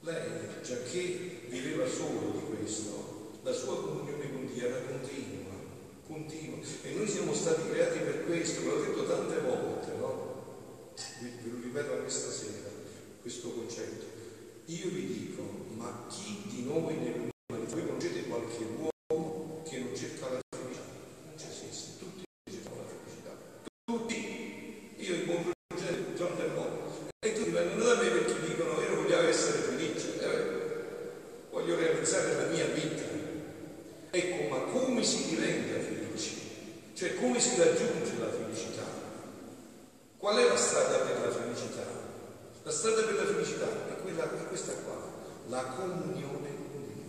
Lei, 0.00 0.30
già 0.64 0.76
che 0.90 1.42
viveva 1.48 1.86
solo 1.86 2.32
di 2.32 2.56
questo, 2.56 3.38
la 3.42 3.52
sua 3.52 3.76
comunione 3.76 4.29
era 4.58 4.80
continua, 4.80 5.52
continua. 6.06 6.58
E 6.82 6.94
noi 6.94 7.06
siamo 7.06 7.32
stati 7.32 7.68
creati 7.70 7.98
per 7.98 8.24
questo, 8.24 8.62
ve 8.62 8.66
l'ho 8.68 8.80
detto 8.80 9.06
tante 9.06 9.38
volte, 9.40 9.92
no? 9.98 10.42
ve 11.20 11.50
lo 11.50 11.60
ripeto 11.62 11.92
anche 11.92 12.10
stasera, 12.10 12.68
questo 13.20 13.50
concetto. 13.50 14.04
Io 14.66 14.88
vi 14.88 15.06
dico, 15.06 15.42
ma 15.76 16.06
chi 16.08 16.42
di 16.46 16.64
noi 16.64 16.94
nell'umanità, 16.94 17.74
voi 17.74 17.86
conoscete 17.86 18.24
qualche 18.24 18.64
uomo 18.64 19.62
che 19.68 19.78
non 19.78 19.94
cerca 19.94 20.30
la 20.30 20.40
felicità? 20.56 20.84
Non 21.26 21.38
ci 21.38 21.46
esiste, 21.50 21.98
tutti 21.98 22.24
cercano 22.50 22.76
la 22.76 22.88
felicità. 22.88 23.36
Tutti, 23.84 24.94
io 24.96 25.14
incontro 25.14 25.52
gente 25.76 26.10
il 26.10 26.16
giorno 26.16 26.36
del 26.36 26.52
mondo 26.52 27.08
e 27.22 27.32
tutti 27.34 27.50
vengono 27.50 27.84
da 27.84 27.94
me 27.96 28.08
perché 28.08 28.46
dicono 28.46 28.80
io 28.80 28.94
voglio 28.94 29.18
essere 29.28 29.58
felice, 29.58 30.20
eh, 30.20 31.10
voglio 31.50 31.76
realizzare 31.76 32.34
la 32.34 32.46
mia 32.46 32.64
vita. 32.66 33.02
Ecco, 34.10 34.48
ma 34.48 34.58
come 34.72 35.04
si 35.04 35.28
diventa 35.28 35.78
felici? 35.80 36.40
Cioè 36.94 37.16
come 37.16 37.38
si 37.38 37.56
raggiunge 37.56 38.18
la 38.18 38.30
felicità? 38.30 38.84
Qual 40.16 40.36
è 40.36 40.48
la 40.48 40.56
strada 40.56 40.98
per 40.98 41.20
la 41.20 41.30
felicità? 41.30 41.84
La 42.62 42.70
strada 42.70 43.02
per 43.02 43.14
la 43.14 43.26
felicità 43.26 43.66
è, 43.66 44.02
quella, 44.02 44.24
è 44.24 44.46
questa 44.48 44.72
qua, 44.72 44.96
la 45.48 45.62
comunione 45.76 46.48
con 46.72 46.84
Dio. 46.86 47.04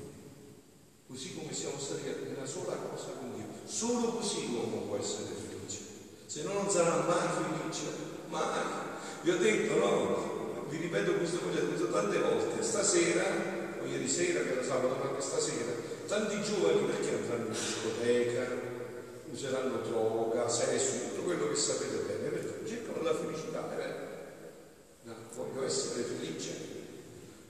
Così 1.07 1.35
come 1.35 1.53
siamo 1.53 1.79
stati 1.79 2.03
una 2.35 2.45
sola 2.45 2.75
cosa 2.75 3.11
con 3.17 3.33
Dio. 3.35 3.45
Solo 3.65 4.13
così 4.13 4.51
l'uomo 4.51 4.87
può 4.87 4.97
essere 4.97 5.29
felice. 5.35 5.79
Se 6.25 6.43
no 6.43 6.53
non 6.53 6.69
sarà 6.69 7.03
mai 7.07 7.27
felice, 7.29 7.83
mai. 8.29 8.89
Vi 9.23 9.29
ho 9.29 9.37
detto, 9.37 9.75
no? 9.75 10.65
Vi 10.67 10.77
ripeto 10.77 11.13
questo 11.13 11.37
concetto, 11.39 11.65
ho 11.65 11.69
detto 11.69 11.91
tante 11.91 12.17
volte, 12.17 12.63
stasera, 12.63 13.23
o 13.79 13.85
ieri 13.85 14.07
sera 14.07 14.41
che 14.41 14.53
era 14.53 14.63
sabato, 14.63 14.95
ma 14.97 15.09
anche 15.09 15.21
stasera, 15.21 15.71
tanti 16.07 16.41
giovani 16.41 16.87
perché 16.87 17.13
andranno 17.13 17.45
in 17.45 17.51
discoteca, 17.51 18.47
useranno 19.29 19.77
droga, 19.81 20.49
sesso, 20.49 21.09
tutto 21.09 21.21
quello 21.21 21.49
che 21.49 21.55
sapete 21.55 21.97
bene, 22.07 22.29
perché 22.29 22.67
cercano 22.67 23.03
la 23.03 23.13
felicità, 23.13 23.71
è 23.71 23.75
vero? 23.75 23.95
No, 25.03 25.13
voglio 25.35 25.65
essere 25.65 26.01
felice. 26.01 26.69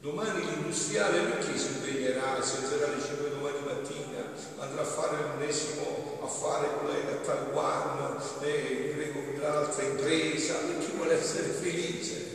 Domani 0.01 0.43
l'industriale 0.43 1.21
perché 1.21 1.58
si 1.58 1.67
impegnerà, 1.67 2.41
si 2.41 2.58
alzerà 2.58 2.88
alle 2.88 3.01
5 3.01 3.30
domani 3.30 3.60
mattina, 3.63 4.34
andrà 4.58 4.82
a 4.82 4.86
fare 4.86 5.15
l'ennesimo 5.15 6.19
affare 6.21 6.67
con 6.75 6.89
lei 6.89 7.06
da 7.06 7.15
Taiwan, 7.17 8.19
eh, 8.41 8.93
con 9.71 9.84
l'altra 9.84 9.84
impresa, 9.84 10.55
perché 10.55 10.91
vuole 10.95 11.13
essere 11.13 11.47
felice. 11.47 12.29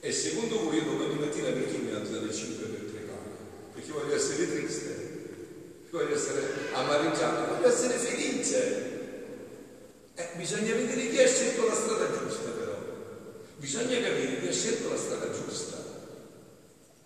E 0.00 0.12
secondo 0.12 0.64
voi 0.64 0.76
io 0.76 0.84
domani 0.84 1.14
mattina 1.14 1.50
perché 1.50 1.78
mi 1.78 1.92
alzo 1.92 2.18
alle 2.18 2.32
5 2.32 2.64
per 2.66 2.80
pregare? 2.84 3.30
Perché 3.74 3.92
voglio 3.92 4.14
essere 4.14 4.50
triste? 4.50 5.10
voglio 5.90 6.14
essere 6.14 6.40
amareggiato, 6.72 7.54
voglio 7.54 7.68
essere 7.68 7.94
felice. 7.98 8.90
Eh, 10.14 10.28
bisogna 10.36 10.74
vedere 10.74 11.10
chi 11.10 11.18
ha 11.20 11.28
scelto 11.28 11.66
la 11.66 11.74
strada 11.74 12.06
giusta 12.18 12.48
però. 12.48 12.78
Bisogna 13.56 14.00
capire 14.00 14.40
chi 14.40 14.48
ha 14.48 14.52
scelto 14.52 14.88
la 14.88 14.96
strada 14.96 15.30
giusta. 15.30 15.76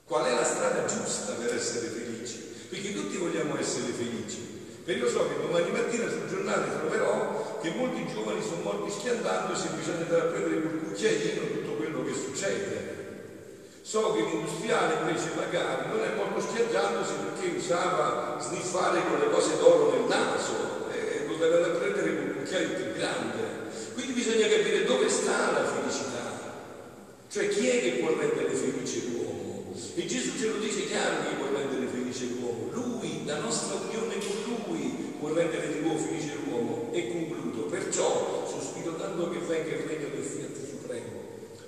Qual 0.04 0.24
è 0.24 0.32
la 0.32 0.44
strada 0.44 0.84
giusta 0.84 1.32
per 1.32 1.52
essere 1.52 1.88
felici? 1.88 2.38
Perché 2.68 2.94
tutti 2.94 3.16
vogliamo 3.16 3.58
essere 3.58 3.90
felici. 3.90 4.55
Perché 4.86 5.00
io 5.00 5.10
so 5.10 5.26
che 5.26 5.34
domani 5.42 5.68
mattina 5.72 6.08
sul 6.08 6.28
giornale 6.30 6.70
troverò 6.78 7.58
che 7.60 7.70
molti 7.74 8.06
giovani 8.06 8.40
sono 8.40 8.62
morti 8.62 8.92
schiantandosi 8.92 9.66
e 9.66 9.76
bisogna 9.82 10.06
andare 10.06 10.20
a 10.20 10.30
prendere 10.30 10.62
col 10.62 10.78
cucchiaino 10.78 11.42
tutto 11.58 11.72
quello 11.74 12.04
che 12.04 12.14
succede. 12.14 12.94
So 13.82 14.12
che 14.12 14.22
l'industriale 14.22 14.94
invece 15.02 15.34
magari 15.34 15.88
non 15.90 16.04
è 16.06 16.14
morto 16.14 16.38
schiacciandosi 16.38 17.12
perché 17.18 17.56
usava 17.56 18.38
sniffare 18.38 19.02
con 19.10 19.18
le 19.18 19.28
cose 19.28 19.58
d'oro 19.58 19.90
nel 19.90 20.06
naso 20.06 20.86
e 20.94 21.26
lo 21.26 21.34
deve 21.34 21.68
prendere 21.82 22.14
con 22.14 22.26
un 22.28 22.36
cucchiaio 22.36 22.68
più 22.68 22.92
grande. 22.94 23.42
Quindi 23.92 24.12
bisogna 24.12 24.46
capire 24.46 24.84
dove 24.84 25.08
sta 25.08 25.50
la 25.50 25.64
felicità. 25.66 26.30
Cioè 27.28 27.48
chi 27.48 27.68
è 27.70 27.80
che 27.80 27.90
può 27.98 28.14
rendere 28.16 28.54
felice 28.54 29.02
l'uomo? 29.08 29.74
E 29.96 30.06
Gesù 30.06 30.38
ce 30.38 30.46
lo 30.46 30.58
dice 30.58 30.86
chiaro 30.86 31.26
chi 31.26 31.34
può 31.34 31.46
rendere 31.52 31.85
felice 32.16 32.40
l'uomo. 32.40 32.70
Lui, 32.72 33.24
la 33.26 33.38
nostra 33.38 33.76
unione 33.76 34.16
con 34.18 34.64
Lui 34.66 35.14
può 35.18 35.32
rendere 35.32 35.72
di 35.72 35.80
nuovo 35.80 35.98
felice 35.98 36.32
l'uomo. 36.44 36.88
E 36.92 37.08
concludo. 37.10 37.66
Perciò 37.66 38.46
sospiro 38.48 38.96
tanto 38.96 39.28
che 39.30 39.38
venga 39.38 39.76
il 39.76 39.82
regno 39.86 40.08
del 40.08 40.24
Fiat 40.24 40.66
Supremo 40.66 41.24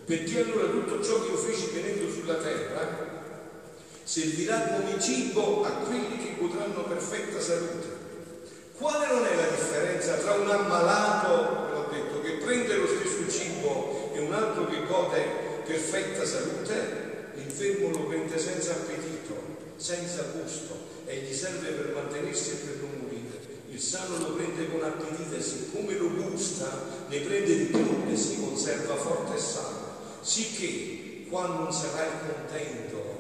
perché 0.09 0.41
allora 0.41 0.71
tutto 0.71 1.05
ciò 1.05 1.21
che 1.21 1.33
io 1.33 1.37
feci 1.37 1.69
venendo 1.75 2.11
sulla 2.11 2.37
terra 2.37 3.17
servirà 4.05 4.59
come 4.61 4.99
cibo 4.99 5.65
a 5.65 5.71
quelli 5.85 6.17
che 6.17 6.37
godranno 6.39 6.85
perfetta 6.85 7.39
salute. 7.39 8.07
Quale 8.79 9.07
non 9.07 9.27
è 9.27 9.35
la 9.35 9.49
differenza 9.49 10.15
tra 10.15 10.33
un 10.33 10.49
ammalato, 10.49 11.67
ve 11.67 11.73
l'ho 11.73 11.89
detto, 11.91 12.23
che 12.23 12.43
prende 12.43 12.77
lo 12.77 12.87
stesso 12.87 13.29
cibo 13.29 14.11
e 14.15 14.21
un 14.21 14.33
altro 14.33 14.65
che 14.67 14.87
gode 14.87 15.23
perfetta 15.67 16.25
salute? 16.25 17.33
L'infermo 17.35 17.91
lo 17.91 18.07
prende 18.07 18.39
senza 18.39 18.73
appetito, 18.73 19.48
senza 19.79 20.23
gusto 20.35 20.77
e 21.07 21.21
gli 21.21 21.33
serve 21.33 21.71
per 21.71 21.95
mantenersi 21.95 22.51
e 22.51 22.55
per 22.55 22.77
non 22.83 22.91
morire. 23.01 23.39
Il 23.71 23.81
sano 23.81 24.19
lo 24.19 24.35
prende 24.35 24.71
con 24.71 24.83
appetito 24.83 25.35
e 25.35 25.41
siccome 25.41 25.95
lo 25.95 26.11
gusta 26.11 27.07
ne 27.09 27.21
prende 27.21 27.57
di 27.57 27.65
più 27.67 28.05
e 28.11 28.17
si 28.17 28.41
conserva 28.41 28.97
forte 28.97 29.37
e 29.37 29.41
sano 29.41 29.87
sicché 30.21 31.25
quando 31.31 31.63
non 31.63 31.73
sarai 31.73 32.09
contento 32.27 33.17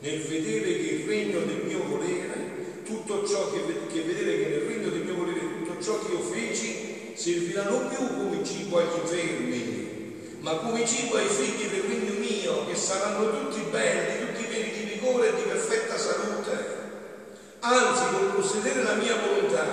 nel 0.00 0.22
vedere 0.22 0.72
che 0.76 0.94
il 0.94 1.06
regno 1.06 1.40
del 1.40 1.64
mio 1.64 1.84
volere 1.84 2.50
tutto 2.90 3.26
ciò 3.26 3.52
che, 3.52 3.60
che 3.92 4.02
vedete 4.02 4.42
che 4.42 4.48
nel 4.48 4.60
regno 4.62 4.88
del 4.88 5.02
mio 5.02 5.14
volere, 5.14 5.38
tutto 5.38 5.82
ciò 5.82 6.04
che 6.04 6.12
io 6.12 6.20
feci, 6.20 7.12
servirà 7.14 7.64
non 7.64 7.88
più 7.88 7.98
come 7.98 8.44
cibo 8.44 8.78
agli 8.78 9.00
infermi, 9.00 10.38
ma 10.40 10.56
come 10.56 10.84
cibo 10.86 11.16
ai 11.16 11.28
figli 11.28 11.68
del 11.68 11.82
regno 11.82 12.18
mio, 12.18 12.66
che 12.66 12.74
saranno 12.74 13.30
tutti 13.30 13.60
belli, 13.70 14.26
tutti 14.26 14.44
pieni 14.44 14.70
di 14.72 14.94
vigore 14.94 15.28
e 15.28 15.34
di. 15.36 15.49
Anzi, 17.60 18.04
col 18.12 18.34
possedere 18.34 18.82
la 18.82 18.94
mia 18.94 19.16
volontà, 19.16 19.64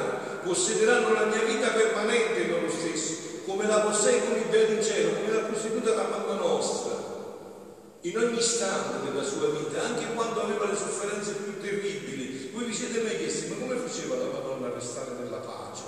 possederanno 0.43 1.13
la 1.13 1.26
mia 1.26 1.41
vita 1.43 1.69
permanente 1.69 2.47
loro 2.47 2.69
stessi, 2.69 3.41
come 3.45 3.65
la 3.65 3.80
posseggono 3.80 4.36
i 4.36 4.45
beati 4.50 4.73
in 4.73 4.84
cielo, 4.84 5.13
come 5.13 5.32
l'ha 5.32 5.47
posseduta 5.47 5.95
la 5.95 6.08
mamma 6.08 6.34
nostra 6.34 7.15
in 8.02 8.17
ogni 8.17 8.38
istante 8.38 9.10
della 9.10 9.23
sua 9.23 9.50
vita, 9.50 9.84
anche 9.84 10.13
quando 10.13 10.41
aveva 10.41 10.65
le 10.65 10.76
sofferenze 10.76 11.32
più 11.34 11.60
terribili. 11.60 12.52
Voi 12.54 12.65
vi 12.65 12.73
siete 12.73 13.02
mai 13.02 13.17
chiesti, 13.17 13.47
ma 13.47 13.56
come 13.56 13.76
faceva 13.76 14.15
la 14.15 14.32
Madonna 14.32 14.67
a 14.67 14.73
restare 14.73 15.12
nella 15.19 15.38
pace, 15.38 15.84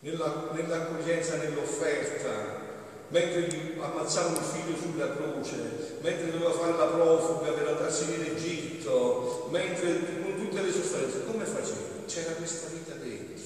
nella, 0.00 0.50
nell'accoglienza, 0.52 1.36
nell'offerta, 1.36 2.60
mentre 3.08 3.76
ammazzava 3.78 4.28
un 4.28 4.36
figlio 4.36 4.76
sulla 4.76 5.14
croce, 5.14 5.98
mentre 6.00 6.30
doveva 6.30 6.52
fare 6.52 6.76
la 6.76 6.86
profuga 6.86 7.50
per 7.50 7.68
andarsene 7.68 8.14
in 8.14 8.34
Egitto, 8.34 9.48
mentre 9.50 9.98
con 10.22 10.31
tutte 10.52 10.66
le 10.66 10.72
sofferenze, 10.72 11.24
come 11.24 11.44
faceva? 11.46 12.04
C'era 12.04 12.32
questa 12.32 12.68
vita 12.68 12.92
dentro, 12.96 13.42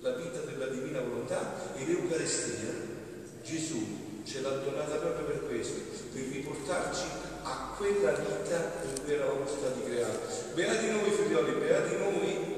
la 0.00 0.12
vita 0.12 0.38
della 0.46 0.66
divina 0.66 1.00
volontà 1.00 1.74
e 1.74 1.84
l'Eucaristia. 1.84 2.92
Gesù 3.42 4.22
ce 4.24 4.40
l'ha 4.40 4.62
donata 4.62 4.94
proprio 4.96 5.26
per 5.26 5.48
questo, 5.48 5.80
per 6.12 6.22
riportarci 6.22 7.06
a 7.42 7.74
quella 7.76 8.12
vita 8.12 8.72
in 8.84 9.02
cui 9.02 9.12
eravamo 9.12 9.44
stati 9.44 9.82
creati. 9.82 10.54
Beati 10.54 10.90
noi 10.90 11.10
figlioli, 11.10 11.58
beati 11.58 11.96
noi, 11.96 12.54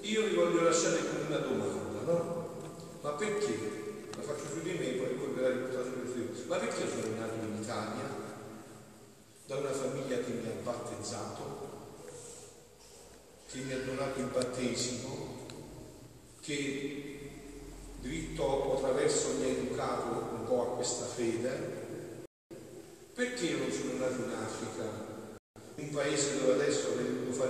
io 0.00 0.26
vi 0.26 0.34
voglio 0.34 0.62
lasciare 0.62 0.98
con 0.98 1.26
una 1.28 1.38
domanda, 1.38 2.12
no? 2.12 2.56
Ma 3.02 3.10
perché? 3.10 3.76
La 4.16 4.22
faccio 4.22 4.46
su 4.52 4.62
di 4.62 4.72
me, 4.72 4.98
poi 4.98 5.14
voi 5.14 5.32
ve 5.36 5.42
la 5.42 5.50
riportate 5.50 5.90
per 5.90 6.12
Dio. 6.12 6.26
Ma 6.48 6.56
perché 6.56 6.88
sono 6.90 7.14
nato 7.16 7.34
in 7.34 7.62
Italia? 7.62 8.16
Da 9.46 9.56
una 9.56 9.72
famiglia 9.72 10.16
che 10.16 10.32
mi 10.32 10.44
ha 10.48 10.62
battezzato, 10.64 11.67
che 13.50 13.58
mi 13.60 13.72
ha 13.72 13.78
donato 13.78 14.20
il 14.20 14.26
battesimo, 14.26 15.46
che 16.42 17.30
dritto 18.00 18.42
o 18.42 18.76
attraverso 18.76 19.38
mi 19.38 19.44
ha 19.44 19.48
educato 19.48 20.34
un 20.34 20.44
po' 20.44 20.62
a 20.62 20.74
questa 20.76 21.06
fede. 21.06 21.86
Perché 23.14 23.50
non 23.52 23.72
sono 23.72 23.98
nato 23.98 24.22
in 24.22 24.32
Africa, 24.34 24.82
un 25.76 25.90
paese 25.90 26.40
dove 26.40 26.52
adesso 26.52 26.88
ho 26.88 26.96
venuto 26.96 27.32
fare 27.32 27.47